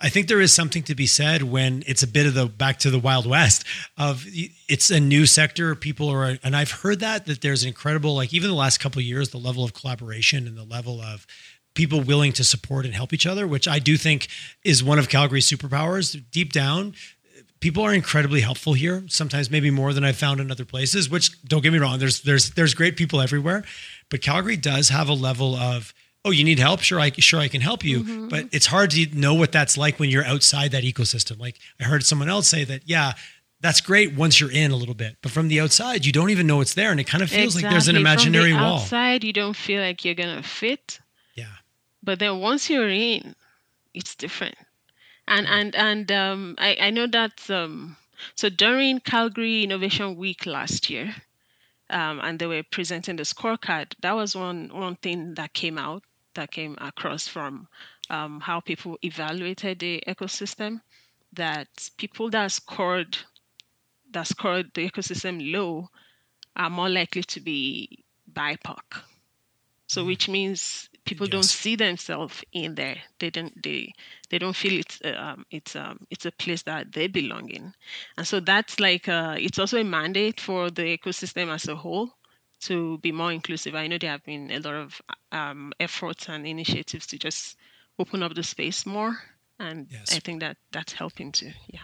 [0.00, 2.78] I think there is something to be said when it's a bit of the back
[2.80, 3.64] to the wild west
[3.96, 4.24] of
[4.68, 5.74] it's a new sector.
[5.74, 9.30] People are, and I've heard that that there's incredible, like even the last couple years,
[9.30, 11.26] the level of collaboration and the level of
[11.74, 14.28] people willing to support and help each other, which I do think
[14.62, 16.20] is one of Calgary's superpowers.
[16.30, 16.94] Deep down,
[17.60, 19.04] people are incredibly helpful here.
[19.08, 21.10] Sometimes maybe more than I've found in other places.
[21.10, 23.64] Which don't get me wrong, there's there's there's great people everywhere,
[24.10, 25.92] but Calgary does have a level of
[26.28, 29.06] oh you need help sure I sure I can help you, but it's hard to
[29.12, 31.38] know what that's like when you're outside that ecosystem.
[31.40, 33.12] Like I heard someone else say that yeah.
[33.60, 36.46] That's great once you're in a little bit, but from the outside, you don't even
[36.46, 38.78] know it's there, and it kind of feels like there's an imaginary From the wall.
[38.78, 41.00] Outside, you don't feel like you're gonna fit.
[41.34, 41.46] Yeah,
[42.00, 43.34] but then once you're in
[43.94, 44.56] it's different
[45.26, 47.96] and and and um i i know that um
[48.34, 51.14] so during calgary innovation week last year
[51.90, 56.02] um and they were presenting the scorecard that was one one thing that came out
[56.38, 57.68] that came across from
[58.10, 60.80] um, how people evaluated the ecosystem
[61.32, 63.18] that people that scored
[64.10, 65.88] that scored the ecosystem low
[66.56, 69.02] are more likely to be bipoc
[69.88, 72.96] so which means people don't see themselves in there.
[73.18, 73.92] They don't they
[74.28, 77.72] they don't feel it's uh, um, it's um it's a place that they belong in,
[78.16, 82.10] and so that's like uh, it's also a mandate for the ecosystem as a whole
[82.60, 83.74] to be more inclusive.
[83.74, 85.00] I know there have been a lot of
[85.32, 87.56] um, efforts and initiatives to just
[87.98, 89.18] open up the space more,
[89.58, 90.14] and Yes.
[90.14, 91.52] I think that that's helping too.
[91.68, 91.80] Yeah.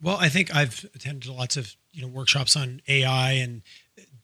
[0.00, 3.62] Well, I think I've attended lots of you know workshops on AI and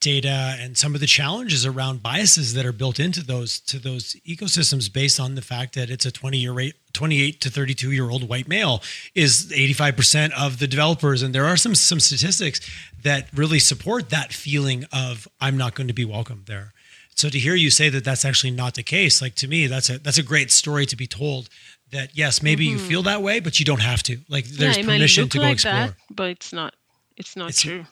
[0.00, 4.14] data and some of the challenges around biases that are built into those to those
[4.26, 8.08] ecosystems based on the fact that it's a 20 year rate 28 to 32 year
[8.08, 8.80] old white male
[9.14, 12.60] is 85% of the developers and there are some some statistics
[13.02, 16.72] that really support that feeling of I'm not going to be welcome there.
[17.18, 19.90] So to hear you say that that's actually not the case, like to me, that's
[19.90, 21.48] a that's a great story to be told.
[21.90, 22.86] That yes, maybe you mm-hmm.
[22.86, 24.18] feel that way, but you don't have to.
[24.28, 25.74] Like there's yeah, permission to go like explore.
[25.74, 26.74] that, but it's not.
[27.16, 27.86] It's not It's- true.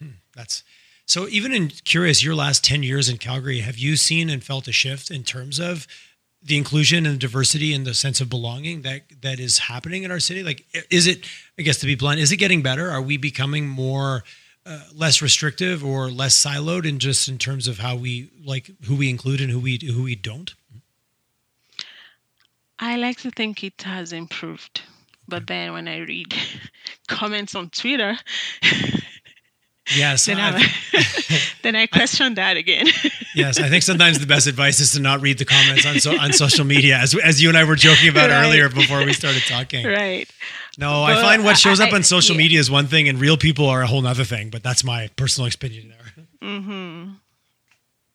[0.00, 0.64] Hmm, that's
[1.04, 1.28] so.
[1.28, 4.72] Even in curious, your last ten years in Calgary, have you seen and felt a
[4.72, 5.86] shift in terms of
[6.42, 10.18] the inclusion and diversity and the sense of belonging that that is happening in our
[10.18, 10.42] city?
[10.42, 11.24] Like, is it?
[11.56, 12.90] I guess to be blunt, is it getting better?
[12.90, 14.24] Are we becoming more
[14.66, 18.96] uh, less restrictive or less siloed in just in terms of how we like who
[18.96, 20.54] we include and who we who we don't?
[22.78, 24.82] I like to think it has improved.
[25.28, 26.34] But then when I read
[27.08, 28.16] comments on Twitter,
[29.94, 30.62] Yes, then I,
[31.62, 32.86] then I question that again.
[33.34, 33.58] yes.
[33.60, 36.32] I think sometimes the best advice is to not read the comments on so, on
[36.32, 38.44] social media, as as you and I were joking about Right.
[38.44, 39.86] earlier before we started talking.
[39.86, 40.28] right.
[40.78, 42.42] No, I find what shows up on I- social yeah.
[42.42, 44.50] media is one thing, and real people are a whole nother thing.
[44.50, 46.26] But that's my personal opinion there.
[46.42, 47.10] Hmm.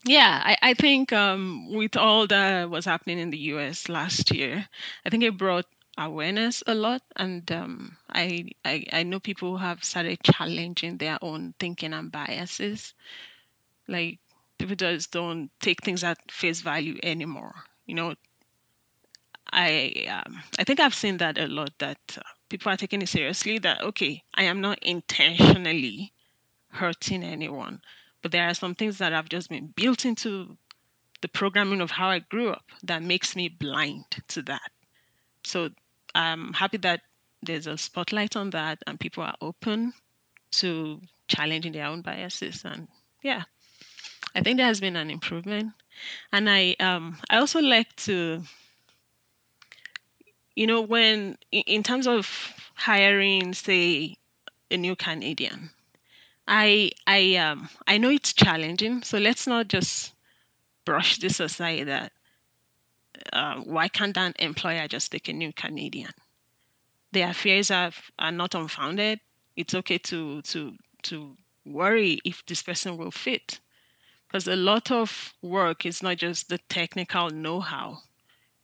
[0.03, 4.67] Yeah, I, I think um, with all that was happening in the US last year,
[5.05, 5.65] I think it brought
[5.97, 7.03] awareness a lot.
[7.15, 12.93] And um, I, I, I know people have started challenging their own thinking and biases.
[13.87, 14.17] Like
[14.57, 17.53] people just don't take things at face value anymore.
[17.85, 18.15] You know,
[19.51, 21.71] I um, I think I've seen that a lot.
[21.79, 23.59] That uh, people are taking it seriously.
[23.59, 26.13] That okay, I am not intentionally
[26.69, 27.81] hurting anyone,
[28.21, 30.57] but there are some things that have just been built into
[31.21, 34.71] the programming of how I grew up that makes me blind to that.
[35.43, 35.69] So
[36.15, 37.01] I'm happy that
[37.43, 39.93] there's a spotlight on that and people are open
[40.51, 42.63] to challenging their own biases.
[42.65, 42.87] And
[43.23, 43.43] yeah,
[44.35, 45.73] I think there has been an improvement.
[46.31, 48.43] And I um I also like to
[50.55, 52.27] you know when in, terms of
[52.75, 54.17] hiring say
[54.69, 55.69] a new Canadian,
[56.47, 60.13] I I um I know it's challenging, so let's not just
[60.85, 62.11] brush this aside that
[63.33, 66.11] uh, why can't an employer just take a new Canadian?
[67.11, 69.19] Their fears are are not unfounded.
[69.55, 71.35] It's okay to to to
[71.65, 73.59] worry if this person will fit,
[74.27, 77.99] because a lot of work is not just the technical know-how,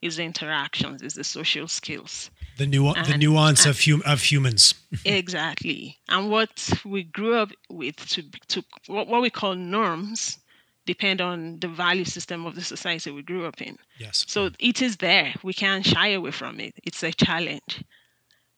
[0.02, 2.30] it's the interactions, is the social skills.
[2.58, 4.74] The nu- the And- nuance of hum- of humans.
[5.06, 5.98] exactly.
[6.10, 10.38] And what we grew up with to to what, what we call norms
[10.86, 13.78] depend on the value system of the society we grew up in.
[14.00, 14.24] Yes.
[14.28, 15.34] so it is there.
[15.44, 16.74] We can't shy away from it.
[16.84, 17.84] It's a challenge.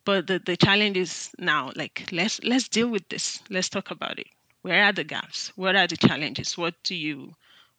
[0.06, 3.40] But the, the challenge is now like let's let's deal with this.
[3.50, 4.28] Let's talk about it.
[4.62, 5.52] Where are the gaps?
[5.56, 6.58] What are the challenges?
[6.58, 7.36] What do you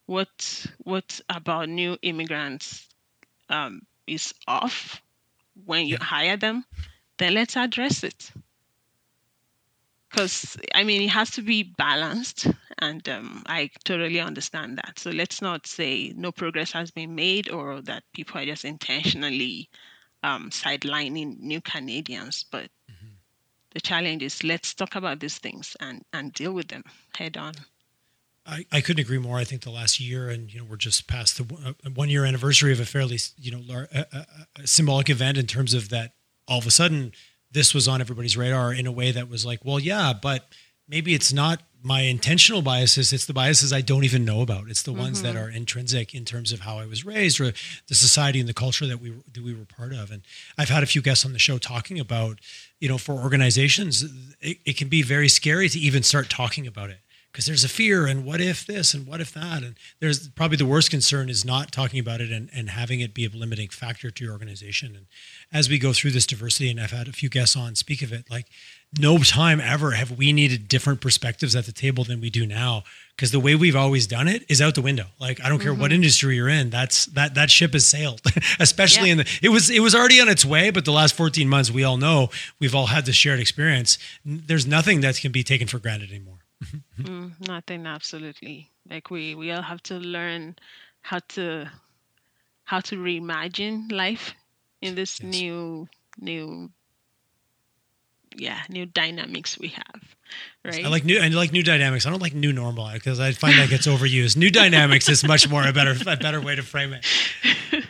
[0.07, 2.87] what what about new immigrants
[3.51, 5.03] um, is off
[5.67, 6.05] when you yeah.
[6.05, 6.65] hire them,
[7.19, 8.33] then let's address it.
[10.09, 14.99] Because I mean, it has to be balanced, and um, I totally understand that.
[14.99, 19.69] So let's not say no progress has been made or that people are just intentionally
[20.25, 22.45] um, sidelining new Canadians.
[22.51, 23.15] But mm-hmm.
[23.73, 26.83] the challenge is let's talk about these things and and deal with them
[27.17, 27.55] head on.
[28.47, 29.39] I, I couldn't agree more.
[29.39, 32.25] I think the last year, and you know, we're just past the uh, one year
[32.25, 34.27] anniversary of a fairly, you know, lar- a,
[34.63, 36.15] a symbolic event in terms of that.
[36.49, 37.13] All of a sudden,
[37.53, 40.49] this was on everybody's radar in a way that was like, well, yeah, but
[40.89, 43.13] maybe it's not my intentional biases.
[43.13, 44.69] It's the biases I don't even know about.
[44.69, 45.01] It's the mm-hmm.
[45.01, 45.45] ones that mm-hmm.
[45.45, 47.53] are intrinsic in terms of how I was raised or
[47.89, 50.11] the society and the culture that we that we were part of.
[50.11, 50.23] And
[50.59, 52.41] I've had a few guests on the show talking about,
[52.81, 54.03] you know, for organizations,
[54.41, 56.99] it, it can be very scary to even start talking about it
[57.33, 59.63] because there's a fear and what if this and what if that?
[59.63, 63.15] And there's probably the worst concern is not talking about it and, and having it
[63.15, 64.97] be a limiting factor to your organization.
[64.97, 65.07] And
[65.53, 68.13] as we go through this diversity and i've had a few guests on speak of
[68.13, 68.47] it like
[68.99, 72.83] no time ever have we needed different perspectives at the table than we do now.
[73.15, 75.07] Because the way we've always done it is out the window.
[75.21, 75.81] Like i don't care mm-hmm.
[75.81, 78.21] what industry you're in that's that that ship has sailed.
[78.61, 79.13] Especially yeah.
[79.13, 81.71] in the it was it was already on its way but the last 14 months
[81.71, 83.99] we all know we've all had this shared experience.
[84.25, 86.40] There's nothing that can be taken for granted anymore
[86.99, 88.71] mm, nothing, absolutely.
[88.89, 90.57] Like we we all have to learn
[91.03, 91.71] how to
[92.65, 94.35] how to reimagine life
[94.81, 95.33] in this yes.
[95.33, 96.71] new new
[98.37, 100.15] yeah new dynamics we have
[100.65, 102.07] right i like new i like new dynamics.
[102.07, 104.37] I don't like new normal because i find that gets overused.
[104.37, 107.07] New dynamics is much more a better a better way to frame it.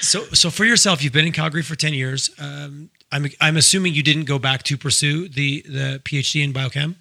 [0.00, 2.30] So so for yourself you've been in calgary for 10 years.
[2.38, 6.96] Um, i'm i'm assuming you didn't go back to pursue the the phd in biochem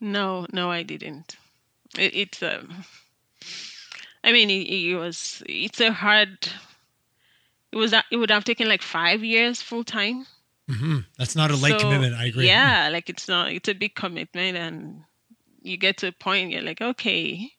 [0.00, 1.36] no, no, I didn't.
[1.98, 2.84] It, it's um,
[4.22, 5.42] I mean, it, it was.
[5.46, 6.48] It's a hard.
[7.72, 7.94] It was.
[8.10, 10.26] It would have taken like five years full time.
[10.70, 10.98] Mm-hmm.
[11.18, 12.14] That's not a light so, commitment.
[12.14, 12.46] I agree.
[12.46, 13.52] Yeah, like it's not.
[13.52, 15.04] It's a big commitment, and
[15.62, 16.50] you get to a point.
[16.50, 17.50] You're like, okay,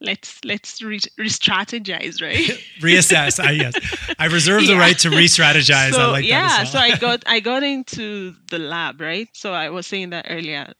[0.00, 2.36] let's let's re- strategize right?
[2.80, 3.42] Reassess.
[3.42, 3.74] I yes,
[4.18, 4.74] I reserve yeah.
[4.74, 5.92] the right to re-strategize.
[5.92, 9.28] So, I like yeah, so I got I got into the lab, right?
[9.32, 10.72] So I was saying that earlier.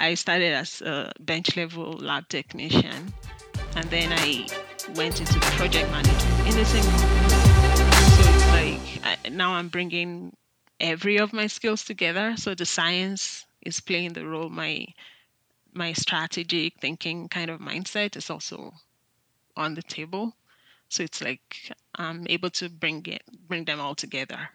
[0.00, 3.12] I started as a bench level lab technician,
[3.76, 4.46] and then I
[4.96, 7.50] went into project management in the same company.
[8.16, 10.34] So it's like I, now I'm bringing
[10.80, 12.34] every of my skills together.
[12.38, 14.48] So the science is playing the role.
[14.48, 14.86] My
[15.74, 18.72] my strategic thinking kind of mindset is also
[19.54, 20.34] on the table.
[20.88, 24.48] So it's like I'm able to bring it bring them all together.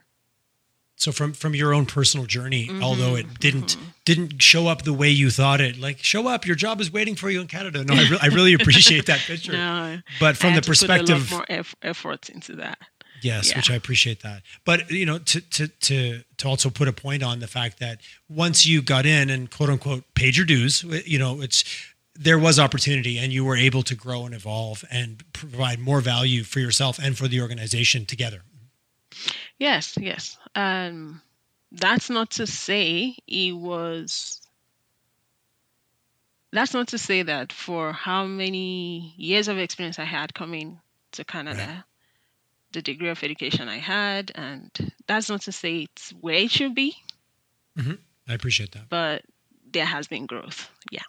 [0.97, 3.85] So from from your own personal journey, mm-hmm, although it didn't mm-hmm.
[4.05, 7.15] didn't show up the way you thought it, like show up, your job is waiting
[7.15, 7.83] for you in Canada.
[7.83, 9.51] No, I, re- I really appreciate that picture.
[9.51, 12.77] no, but from the perspective, more eff- effort into that.
[13.21, 13.57] Yes, yeah.
[13.57, 14.43] which I appreciate that.
[14.65, 17.99] But you know, to to to to also put a point on the fact that
[18.29, 21.63] once you got in and quote unquote paid your dues, you know, it's
[22.17, 26.43] there was opportunity and you were able to grow and evolve and provide more value
[26.43, 28.41] for yourself and for the organization together.
[29.59, 30.37] Yes, yes.
[30.53, 31.21] Um,
[31.71, 34.41] that's not to say he was.
[36.51, 40.79] That's not to say that for how many years of experience I had coming
[41.13, 41.83] to Canada, right.
[42.71, 44.71] the degree of education I had, and
[45.05, 46.95] that's not to say it's where it should be.
[47.77, 47.95] Mm-hmm.
[48.29, 48.89] I appreciate that.
[48.89, 49.23] But
[49.69, 50.69] there has been growth.
[50.91, 51.01] Yeah.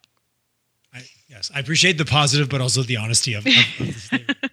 [0.92, 4.36] I, yes, I appreciate the positive, but also the honesty of, of, of.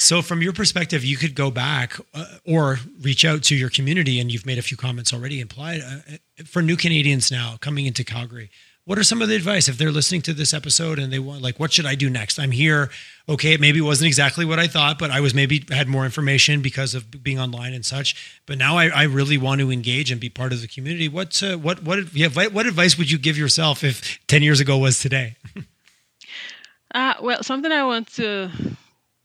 [0.00, 4.18] So, from your perspective, you could go back uh, or reach out to your community,
[4.18, 7.84] and you've made a few comments already implied uh, uh, for new Canadians now coming
[7.84, 8.50] into Calgary.
[8.86, 11.42] What are some of the advice if they're listening to this episode and they want,
[11.42, 12.38] like, what should I do next?
[12.38, 12.88] I'm here.
[13.28, 16.62] Okay, it maybe wasn't exactly what I thought, but I was maybe had more information
[16.62, 18.40] because of being online and such.
[18.46, 21.08] But now I, I really want to engage and be part of the community.
[21.08, 24.78] What, uh, what, what, yeah, what advice would you give yourself if 10 years ago
[24.78, 25.36] was today?
[26.94, 28.50] uh, well, something I want to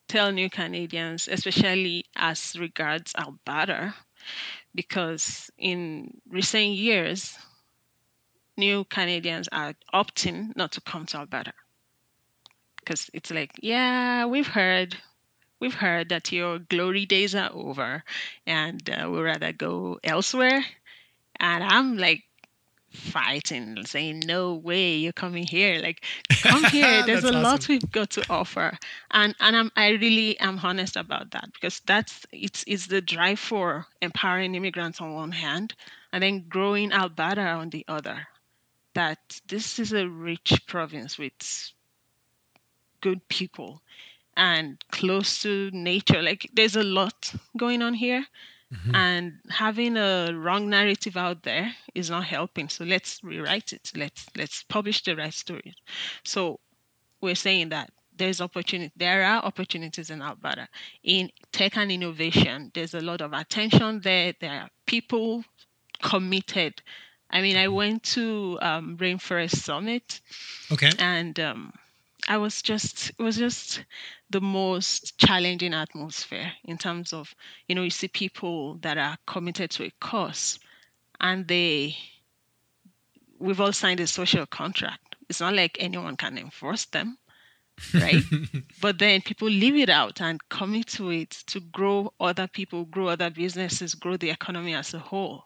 [0.08, 3.94] tell new Canadians, especially as regards Alberta,
[4.74, 7.38] because in recent years,
[8.58, 11.54] new Canadians are opting not to come to Alberta.
[12.80, 14.96] Because it's like, yeah, we've heard,
[15.60, 18.04] we've heard that your glory days are over
[18.46, 20.64] and uh, we'd rather go elsewhere.
[21.40, 22.24] And I'm like,
[22.96, 25.80] fighting, saying, No way, you're coming here.
[25.82, 26.04] Like,
[26.42, 27.04] come here.
[27.04, 27.42] There's a awesome.
[27.44, 28.78] lot we've got to offer.
[29.12, 33.40] And and I'm I really am honest about that because that's it's it's the drive
[33.40, 35.74] for empowering immigrants on one hand
[36.14, 38.28] and then growing Alberta on the other.
[38.96, 41.34] That this is a rich province with
[43.02, 43.82] good people.
[44.38, 46.22] and close to nature.
[46.22, 48.26] Like there's a lot going on here.
[48.76, 48.96] Mm-hmm.
[48.96, 52.70] And having a wrong narrative out there is not helping.
[52.70, 53.92] So let's rewrite it.
[53.96, 55.74] Let's let's publish the right story.
[56.24, 56.60] So
[57.22, 60.68] we're saying that there's opportunity there are opportunities in Alberta.
[61.04, 64.34] In tech and innovation, there's a lot of attention there.
[64.40, 65.44] There are people
[66.02, 66.82] committed.
[67.30, 70.22] I mean, I went to um, Rainforest Summit.
[70.72, 70.92] Okay.
[71.00, 71.74] And um,
[72.28, 73.84] I was just it was just
[74.30, 77.34] the most challenging atmosphere in terms of
[77.68, 80.60] you know you see people that are committed to a cause
[81.20, 81.96] and they
[83.40, 85.16] we've all signed a social contract.
[85.30, 87.18] It's not like anyone can enforce them,
[87.94, 88.24] right?
[88.82, 93.08] but then people leave it out and commit to it to grow other people, grow
[93.08, 95.46] other businesses, grow the economy as a whole.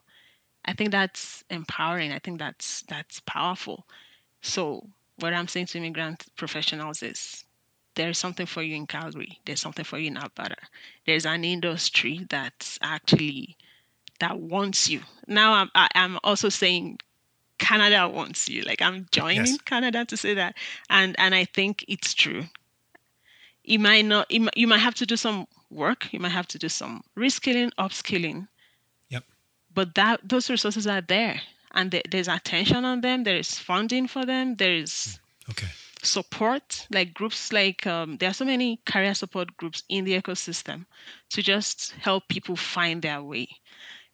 [0.64, 2.12] I think that's empowering.
[2.12, 3.86] I think that's that's powerful.
[4.42, 4.86] So
[5.20, 7.44] what I'm saying to immigrant professionals is
[7.94, 9.40] there is something for you in Calgary.
[9.44, 10.56] There's something for you in Alberta.
[11.06, 13.56] There's an industry that's actually
[14.20, 15.00] that wants you.
[15.26, 16.98] Now I'm I, am i am also saying
[17.58, 18.62] Canada wants you.
[18.62, 19.58] Like I'm joining yes.
[19.58, 20.56] Canada to say that,
[20.88, 22.44] and and I think it's true.
[23.64, 24.30] You might not.
[24.30, 26.12] You might, you might have to do some work.
[26.12, 28.48] You might have to do some reskilling, upskilling.
[29.10, 29.24] Yep.
[29.74, 31.40] But that those resources are there
[31.72, 35.18] and there's attention on them there is funding for them there is
[35.50, 35.68] okay.
[36.02, 36.86] support.
[36.90, 40.86] Like groups like um, there are so many career support groups in the ecosystem
[41.30, 43.48] to just help people find their way.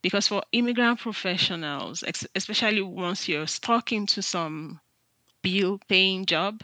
[0.03, 2.05] Because for immigrant professionals
[2.35, 4.79] especially once you're stuck into some
[5.43, 6.63] bill paying job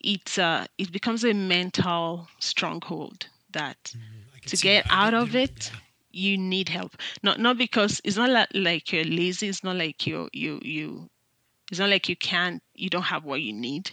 [0.00, 5.80] it uh, it becomes a mental stronghold that mm, to get out of it yeah
[6.14, 6.96] you need help.
[7.22, 9.48] Not not because it's not like, like you're lazy.
[9.48, 11.10] It's not like you you you.
[11.70, 12.62] It's not like you can't.
[12.74, 13.90] You don't have what you need,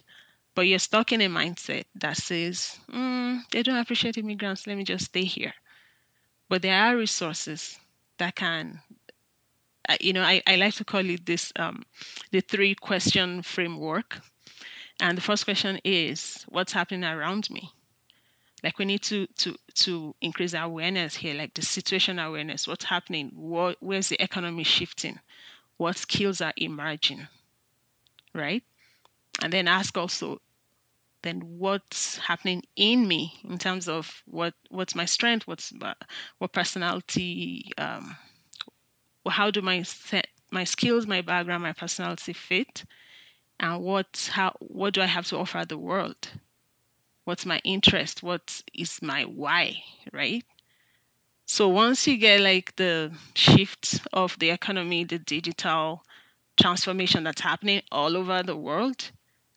[0.56, 4.68] but you're stuck in a mindset that says mm, they don't appreciate immigrants.
[4.68, 5.54] Let me just stay here.
[6.50, 7.80] But there are resources
[8.18, 8.82] that can.
[10.00, 11.84] You know, I, I like to call it this um,
[12.32, 14.22] the three question framework.
[15.02, 17.74] And the first question is, what's happening around me?
[18.64, 23.32] Like we need to to to increase awareness here like the situation awareness what's happening
[23.36, 25.20] what where's the economy shifting
[25.78, 27.28] what skills are emerging
[28.34, 28.64] right?
[29.42, 30.40] And then ask also
[31.24, 35.72] then what's happening in me in terms of what what's my strength what's
[36.40, 38.18] what personality um,
[39.30, 42.84] how do my set my skills my background my personality fit?
[43.60, 46.30] And what how what do i have to offer the world
[47.26, 49.76] what's my interest what is my why
[50.12, 50.44] right
[51.46, 56.04] so once you get like the shift of the economy the digital
[56.60, 59.12] transformation that's happening all over the world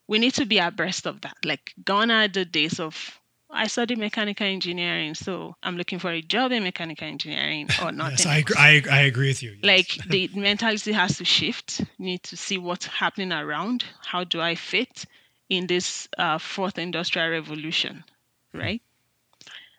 [0.07, 3.21] we need to be abreast of that like gone are the days of
[3.55, 8.11] I studied mechanical engineering, so I'm looking for a job in mechanical engineering or not.
[8.25, 9.57] yes, I, I, I, agree with you.
[9.63, 9.65] Yes.
[9.65, 11.81] Like the mentality has to shift.
[11.99, 13.85] You need to see what's happening around.
[14.05, 15.07] How do I fit?
[15.49, 18.05] In this uh, fourth industrial revolution,
[18.53, 18.83] right?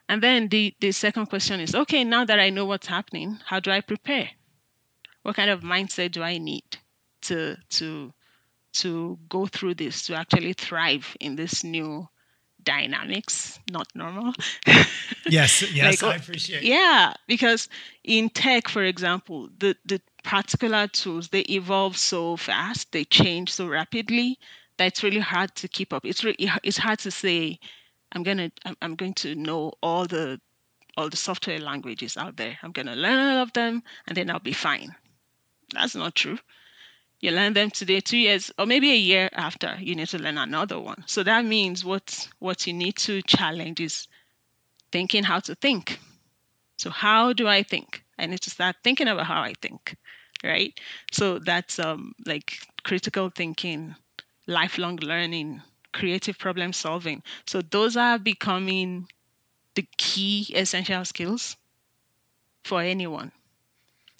[0.08, 3.60] And then the, the second question is okay, now that I know what's happening, how
[3.60, 4.30] do I prepare?
[5.24, 6.78] What kind of mindset do I need
[7.22, 8.14] to, to,
[8.74, 12.08] to go through this, to actually thrive in this new
[12.64, 14.34] dynamics, not normal?
[15.28, 17.68] yes, yes, like, I appreciate Yeah, because
[18.04, 23.68] in tech, for example, the, the particular tools, they evolve so fast, they change so
[23.68, 24.38] rapidly
[24.78, 26.06] that it's really hard to keep up.
[26.06, 27.60] It's really it's hard to say
[28.12, 28.52] I'm gonna
[28.82, 30.40] I'm going to know all the
[30.98, 32.58] all the software languages out there.
[32.64, 34.96] I'm gonna learn all of them and then I'll be fine.
[35.74, 36.38] That's not true.
[37.20, 40.38] You learn them today, two years, or maybe a year after, you need to learn
[40.38, 41.04] another one.
[41.08, 44.08] So that means what what you need to challenge is
[44.92, 46.00] thinking how to think.
[46.78, 48.04] So how do I think?
[48.18, 49.96] I need to start thinking about how I think,
[50.44, 50.78] right?
[51.12, 53.96] So that's um like critical thinking
[54.48, 57.24] lifelong learning, creative problem solving.
[57.46, 59.08] So those are becoming
[59.76, 61.58] the key essential skills
[62.64, 63.32] for anyone.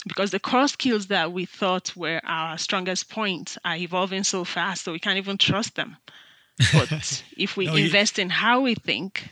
[0.08, 4.84] Because the core skills that we thought were our strongest points are evolving so fast,
[4.84, 5.98] so we can't even trust them.
[6.72, 8.24] But if we no, invest you...
[8.24, 9.28] in how we think,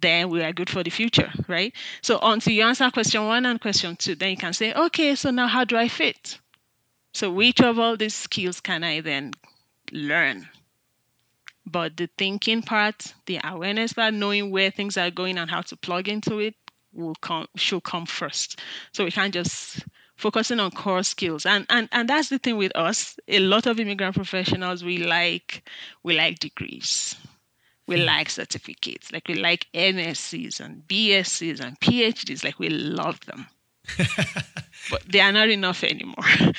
[0.00, 1.74] then we are good for the future, right?
[2.02, 5.30] So until you answer question one and question two, then you can say, okay, so
[5.30, 6.38] now how do I fit?
[7.12, 9.32] So which of all these skills can I then
[9.94, 10.48] learn.
[11.66, 15.76] But the thinking part, the awareness part, knowing where things are going and how to
[15.76, 16.54] plug into it
[16.92, 18.60] will come should come first.
[18.92, 19.84] So we can't just
[20.16, 21.46] focusing on core skills.
[21.46, 23.18] And and and that's the thing with us.
[23.28, 25.68] A lot of immigrant professionals we like
[26.02, 27.16] we like degrees.
[27.86, 28.06] We Hmm.
[28.06, 29.12] like certificates.
[29.12, 32.44] Like we like MSCs and BSCs and PhDs.
[32.44, 33.48] Like we love them.
[34.90, 36.24] but they are not enough anymore.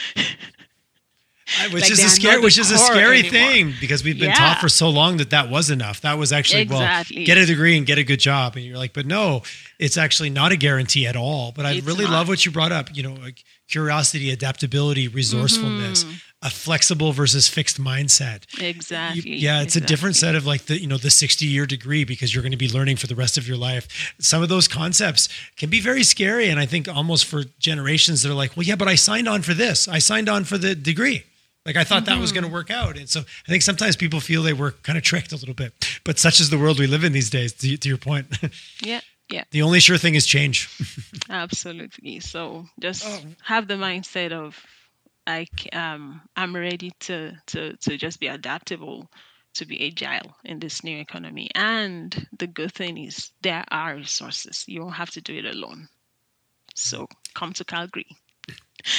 [1.72, 3.32] Which Like is a scary, which is a scary anymore.
[3.32, 6.02] thing because we've been taught for so long that that was enough.
[6.02, 7.18] That was actually Exactly.
[7.18, 9.44] well, get a degree and get a good job, and you're like, but no,
[9.78, 11.52] it's actually not a guarantee at all.
[11.52, 12.14] But I It's really not.
[12.14, 12.96] love what you brought up.
[12.96, 16.14] You know, like curiosity, adaptability, resourcefulness, Mm-hmm.
[16.42, 18.46] a flexible versus fixed mindset.
[18.60, 19.36] You- exactly.
[19.36, 22.34] yeah, it's a different set of like the you know the 60 year degree because
[22.34, 24.14] you're going to be learning for the rest of your life.
[24.20, 28.32] Some of those concepts can be very scary, and I think almost for generations that
[28.32, 29.88] are like, well, yeah, but I signed on for this.
[29.88, 31.24] I signed on for the degree.
[31.66, 32.54] Like I thought that was going to Mm-hmm.
[32.54, 35.36] work out, and so I think sometimes people feel they were kind of tricked a
[35.36, 35.74] little bit.
[36.04, 37.54] But such is the world we live in these days.
[37.54, 38.28] To, to your point,
[38.84, 40.70] Yeah, yeah, the only sure thing is change.
[41.30, 42.20] absolutely.
[42.20, 43.20] So just Oh.
[43.44, 44.58] have the mindset of
[45.28, 49.10] like, um I'm ready to to to just be adaptable,
[49.56, 51.50] to be agile in this new economy.
[51.56, 54.66] And the good thing is there are resources.
[54.68, 55.88] You don't have to do it alone.
[56.76, 58.06] So come to Calgary.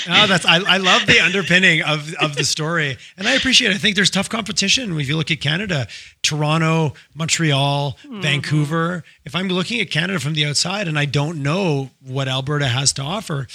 [0.09, 3.71] Oh, that's I, I love the underpinning of of the story, and I appreciate.
[3.71, 3.75] it.
[3.75, 4.99] I think there's tough competition.
[4.99, 5.87] If you look at Canada,
[6.23, 8.21] Toronto, Montreal, hmm.
[8.21, 9.05] Vancouver.
[9.25, 12.93] If I'm looking at Canada from the outside and I don't know what Alberta has
[12.95, 13.47] to offer,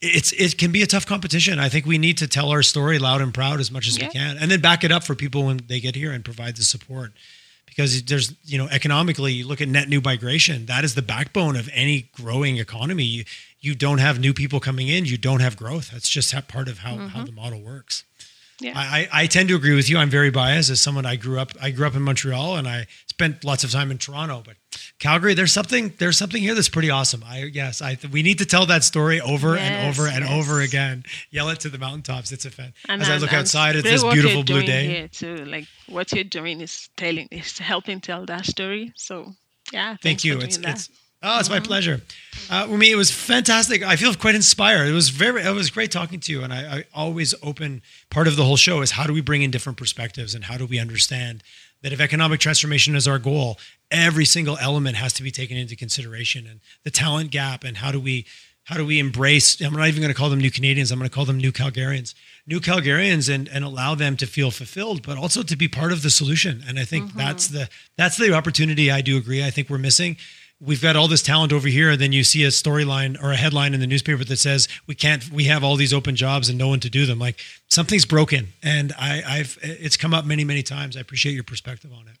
[0.00, 1.58] it's it can be a tough competition.
[1.58, 4.08] I think we need to tell our story loud and proud as much as we
[4.08, 6.64] can, and then back it up for people when they get here and provide the
[6.64, 7.12] support.
[7.66, 10.66] Because there's, you know, economically, you look at net new migration.
[10.66, 13.04] That is the backbone of any growing economy.
[13.04, 13.24] You,
[13.60, 15.90] you don't have new people coming in, you don't have growth.
[15.90, 17.24] That's just part of how, how mm-hmm.
[17.26, 18.04] the model works.
[18.60, 18.74] Yeah.
[18.76, 19.96] I, I tend to agree with you.
[19.96, 21.06] I'm very biased as someone.
[21.06, 21.52] I grew up.
[21.62, 24.42] I grew up in Montreal, and I spent lots of time in Toronto.
[24.44, 24.56] But
[24.98, 25.94] Calgary, there's something.
[25.98, 27.24] There's something here that's pretty awesome.
[27.26, 27.80] I yes.
[27.80, 31.04] I we need to tell that story over and Yes, over and over again.
[31.30, 32.32] Yell it to the mountaintops.
[32.32, 32.74] It's a fan.
[32.88, 34.86] And As I and- look and outside, it's this beautiful blue day.
[34.86, 35.36] Here too.
[35.46, 38.92] Like what you're doing is telling, is helping tell that story.
[38.94, 39.32] So
[39.72, 40.38] yeah, Thank you.
[40.38, 40.90] It's it's
[41.22, 42.00] oh, it's my pleasure.
[42.50, 43.82] Uh, me, it was fantastic.
[43.82, 44.88] I feel quite inspired.
[44.88, 45.42] It was very.
[45.42, 46.42] It was great talking to you.
[46.42, 49.42] And I, I always open part of the whole show is how do we bring
[49.42, 51.42] in different perspectives and how do we understand
[51.82, 53.58] that if economic transformation is our goal,
[53.90, 57.90] every single element has to be taken into consideration and the talent gap and how
[57.90, 58.26] do we
[58.64, 61.08] how do we embrace i'm not even going to call them new canadians i'm going
[61.08, 62.14] to call them new calgarians
[62.46, 66.02] new calgarians and and allow them to feel fulfilled but also to be part of
[66.02, 69.68] the solution and i think that's the that's the opportunity i do agree i think
[69.68, 70.16] we're missing
[70.60, 73.36] we've got all this talent over here and then you see a storyline or a
[73.36, 76.58] headline in the newspaper that says we can't we have all these open jobs and
[76.58, 80.44] no one to do them like something's broken and i i've it's come up many
[80.44, 82.16] many times i appreciate your perspective on it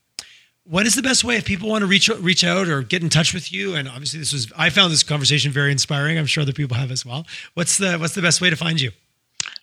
[0.64, 3.08] what is the best way if people want to reach reach out or get in
[3.08, 3.74] touch with you?
[3.74, 6.16] And obviously, this was I found this conversation very inspiring.
[6.16, 7.26] I'm sure other people have as well.
[7.54, 8.92] What's the what's the best way to find you?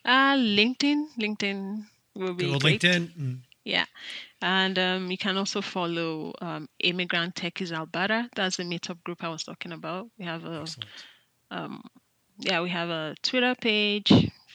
[0.03, 1.05] Uh, LinkedIn.
[1.17, 2.81] LinkedIn will be great.
[2.81, 3.11] LinkedIn.
[3.17, 3.37] Mm.
[3.63, 3.85] Yeah.
[4.41, 8.29] And um, you can also follow um, Immigrant Techies Alberta.
[8.35, 10.09] That's the meetup group I was talking about.
[10.19, 11.81] We have a Excellent.
[12.39, 14.11] yeah, we have a Twitter page,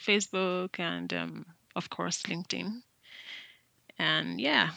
[0.07, 2.83] Facebook, and um, of course LinkedIn.
[3.99, 4.71] And yeah,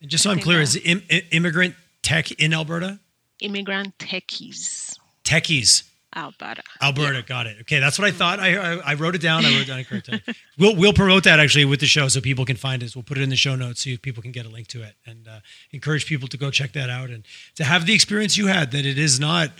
[0.00, 1.02] And just so I'm clear, that- is Im-
[1.32, 2.98] immigrant tech in Alberta?
[3.40, 5.82] Immigrant Techies Techies,
[6.14, 6.62] Alberta.
[6.80, 7.22] Alberta.
[7.22, 7.56] Got it.
[7.62, 8.40] Okay, that's what I thought.
[8.40, 9.44] I, I I wrote it down.
[9.44, 10.22] I wrote it down correctly.
[10.58, 12.96] We'll we'll promote that actually with the show so people can find us.
[12.96, 14.94] We'll put it in the show notes so people can get a link to it
[15.04, 15.40] and uh,
[15.72, 17.24] encourage people to go check that out and
[17.56, 18.70] to have the experience you had.
[18.70, 19.50] That it is not.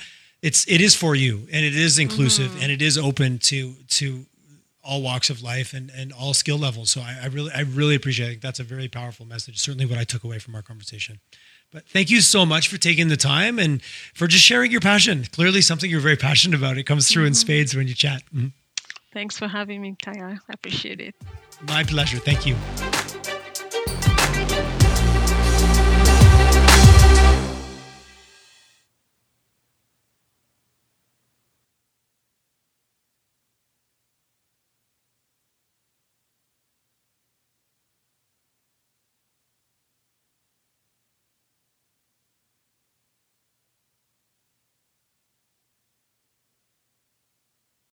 [0.40, 4.24] It's it is for you and it is inclusive and it is open to to
[4.82, 6.90] all walks of life and, and all skill levels.
[6.90, 8.40] So I, I really I really appreciate it.
[8.40, 9.58] That's a very powerful message.
[9.58, 11.18] Certainly what I took away from our conversation.
[11.72, 13.82] But thank you so much for taking the time and
[14.14, 15.24] for just sharing your passion.
[15.24, 16.78] Clearly something you're very passionate about.
[16.78, 18.22] It comes through in spades when you chat.
[18.34, 18.52] Mhm.
[19.12, 20.38] Thanks for having me, Taya.
[20.48, 21.14] I appreciate it.
[21.68, 22.18] My pleasure.
[22.18, 22.56] Thank you.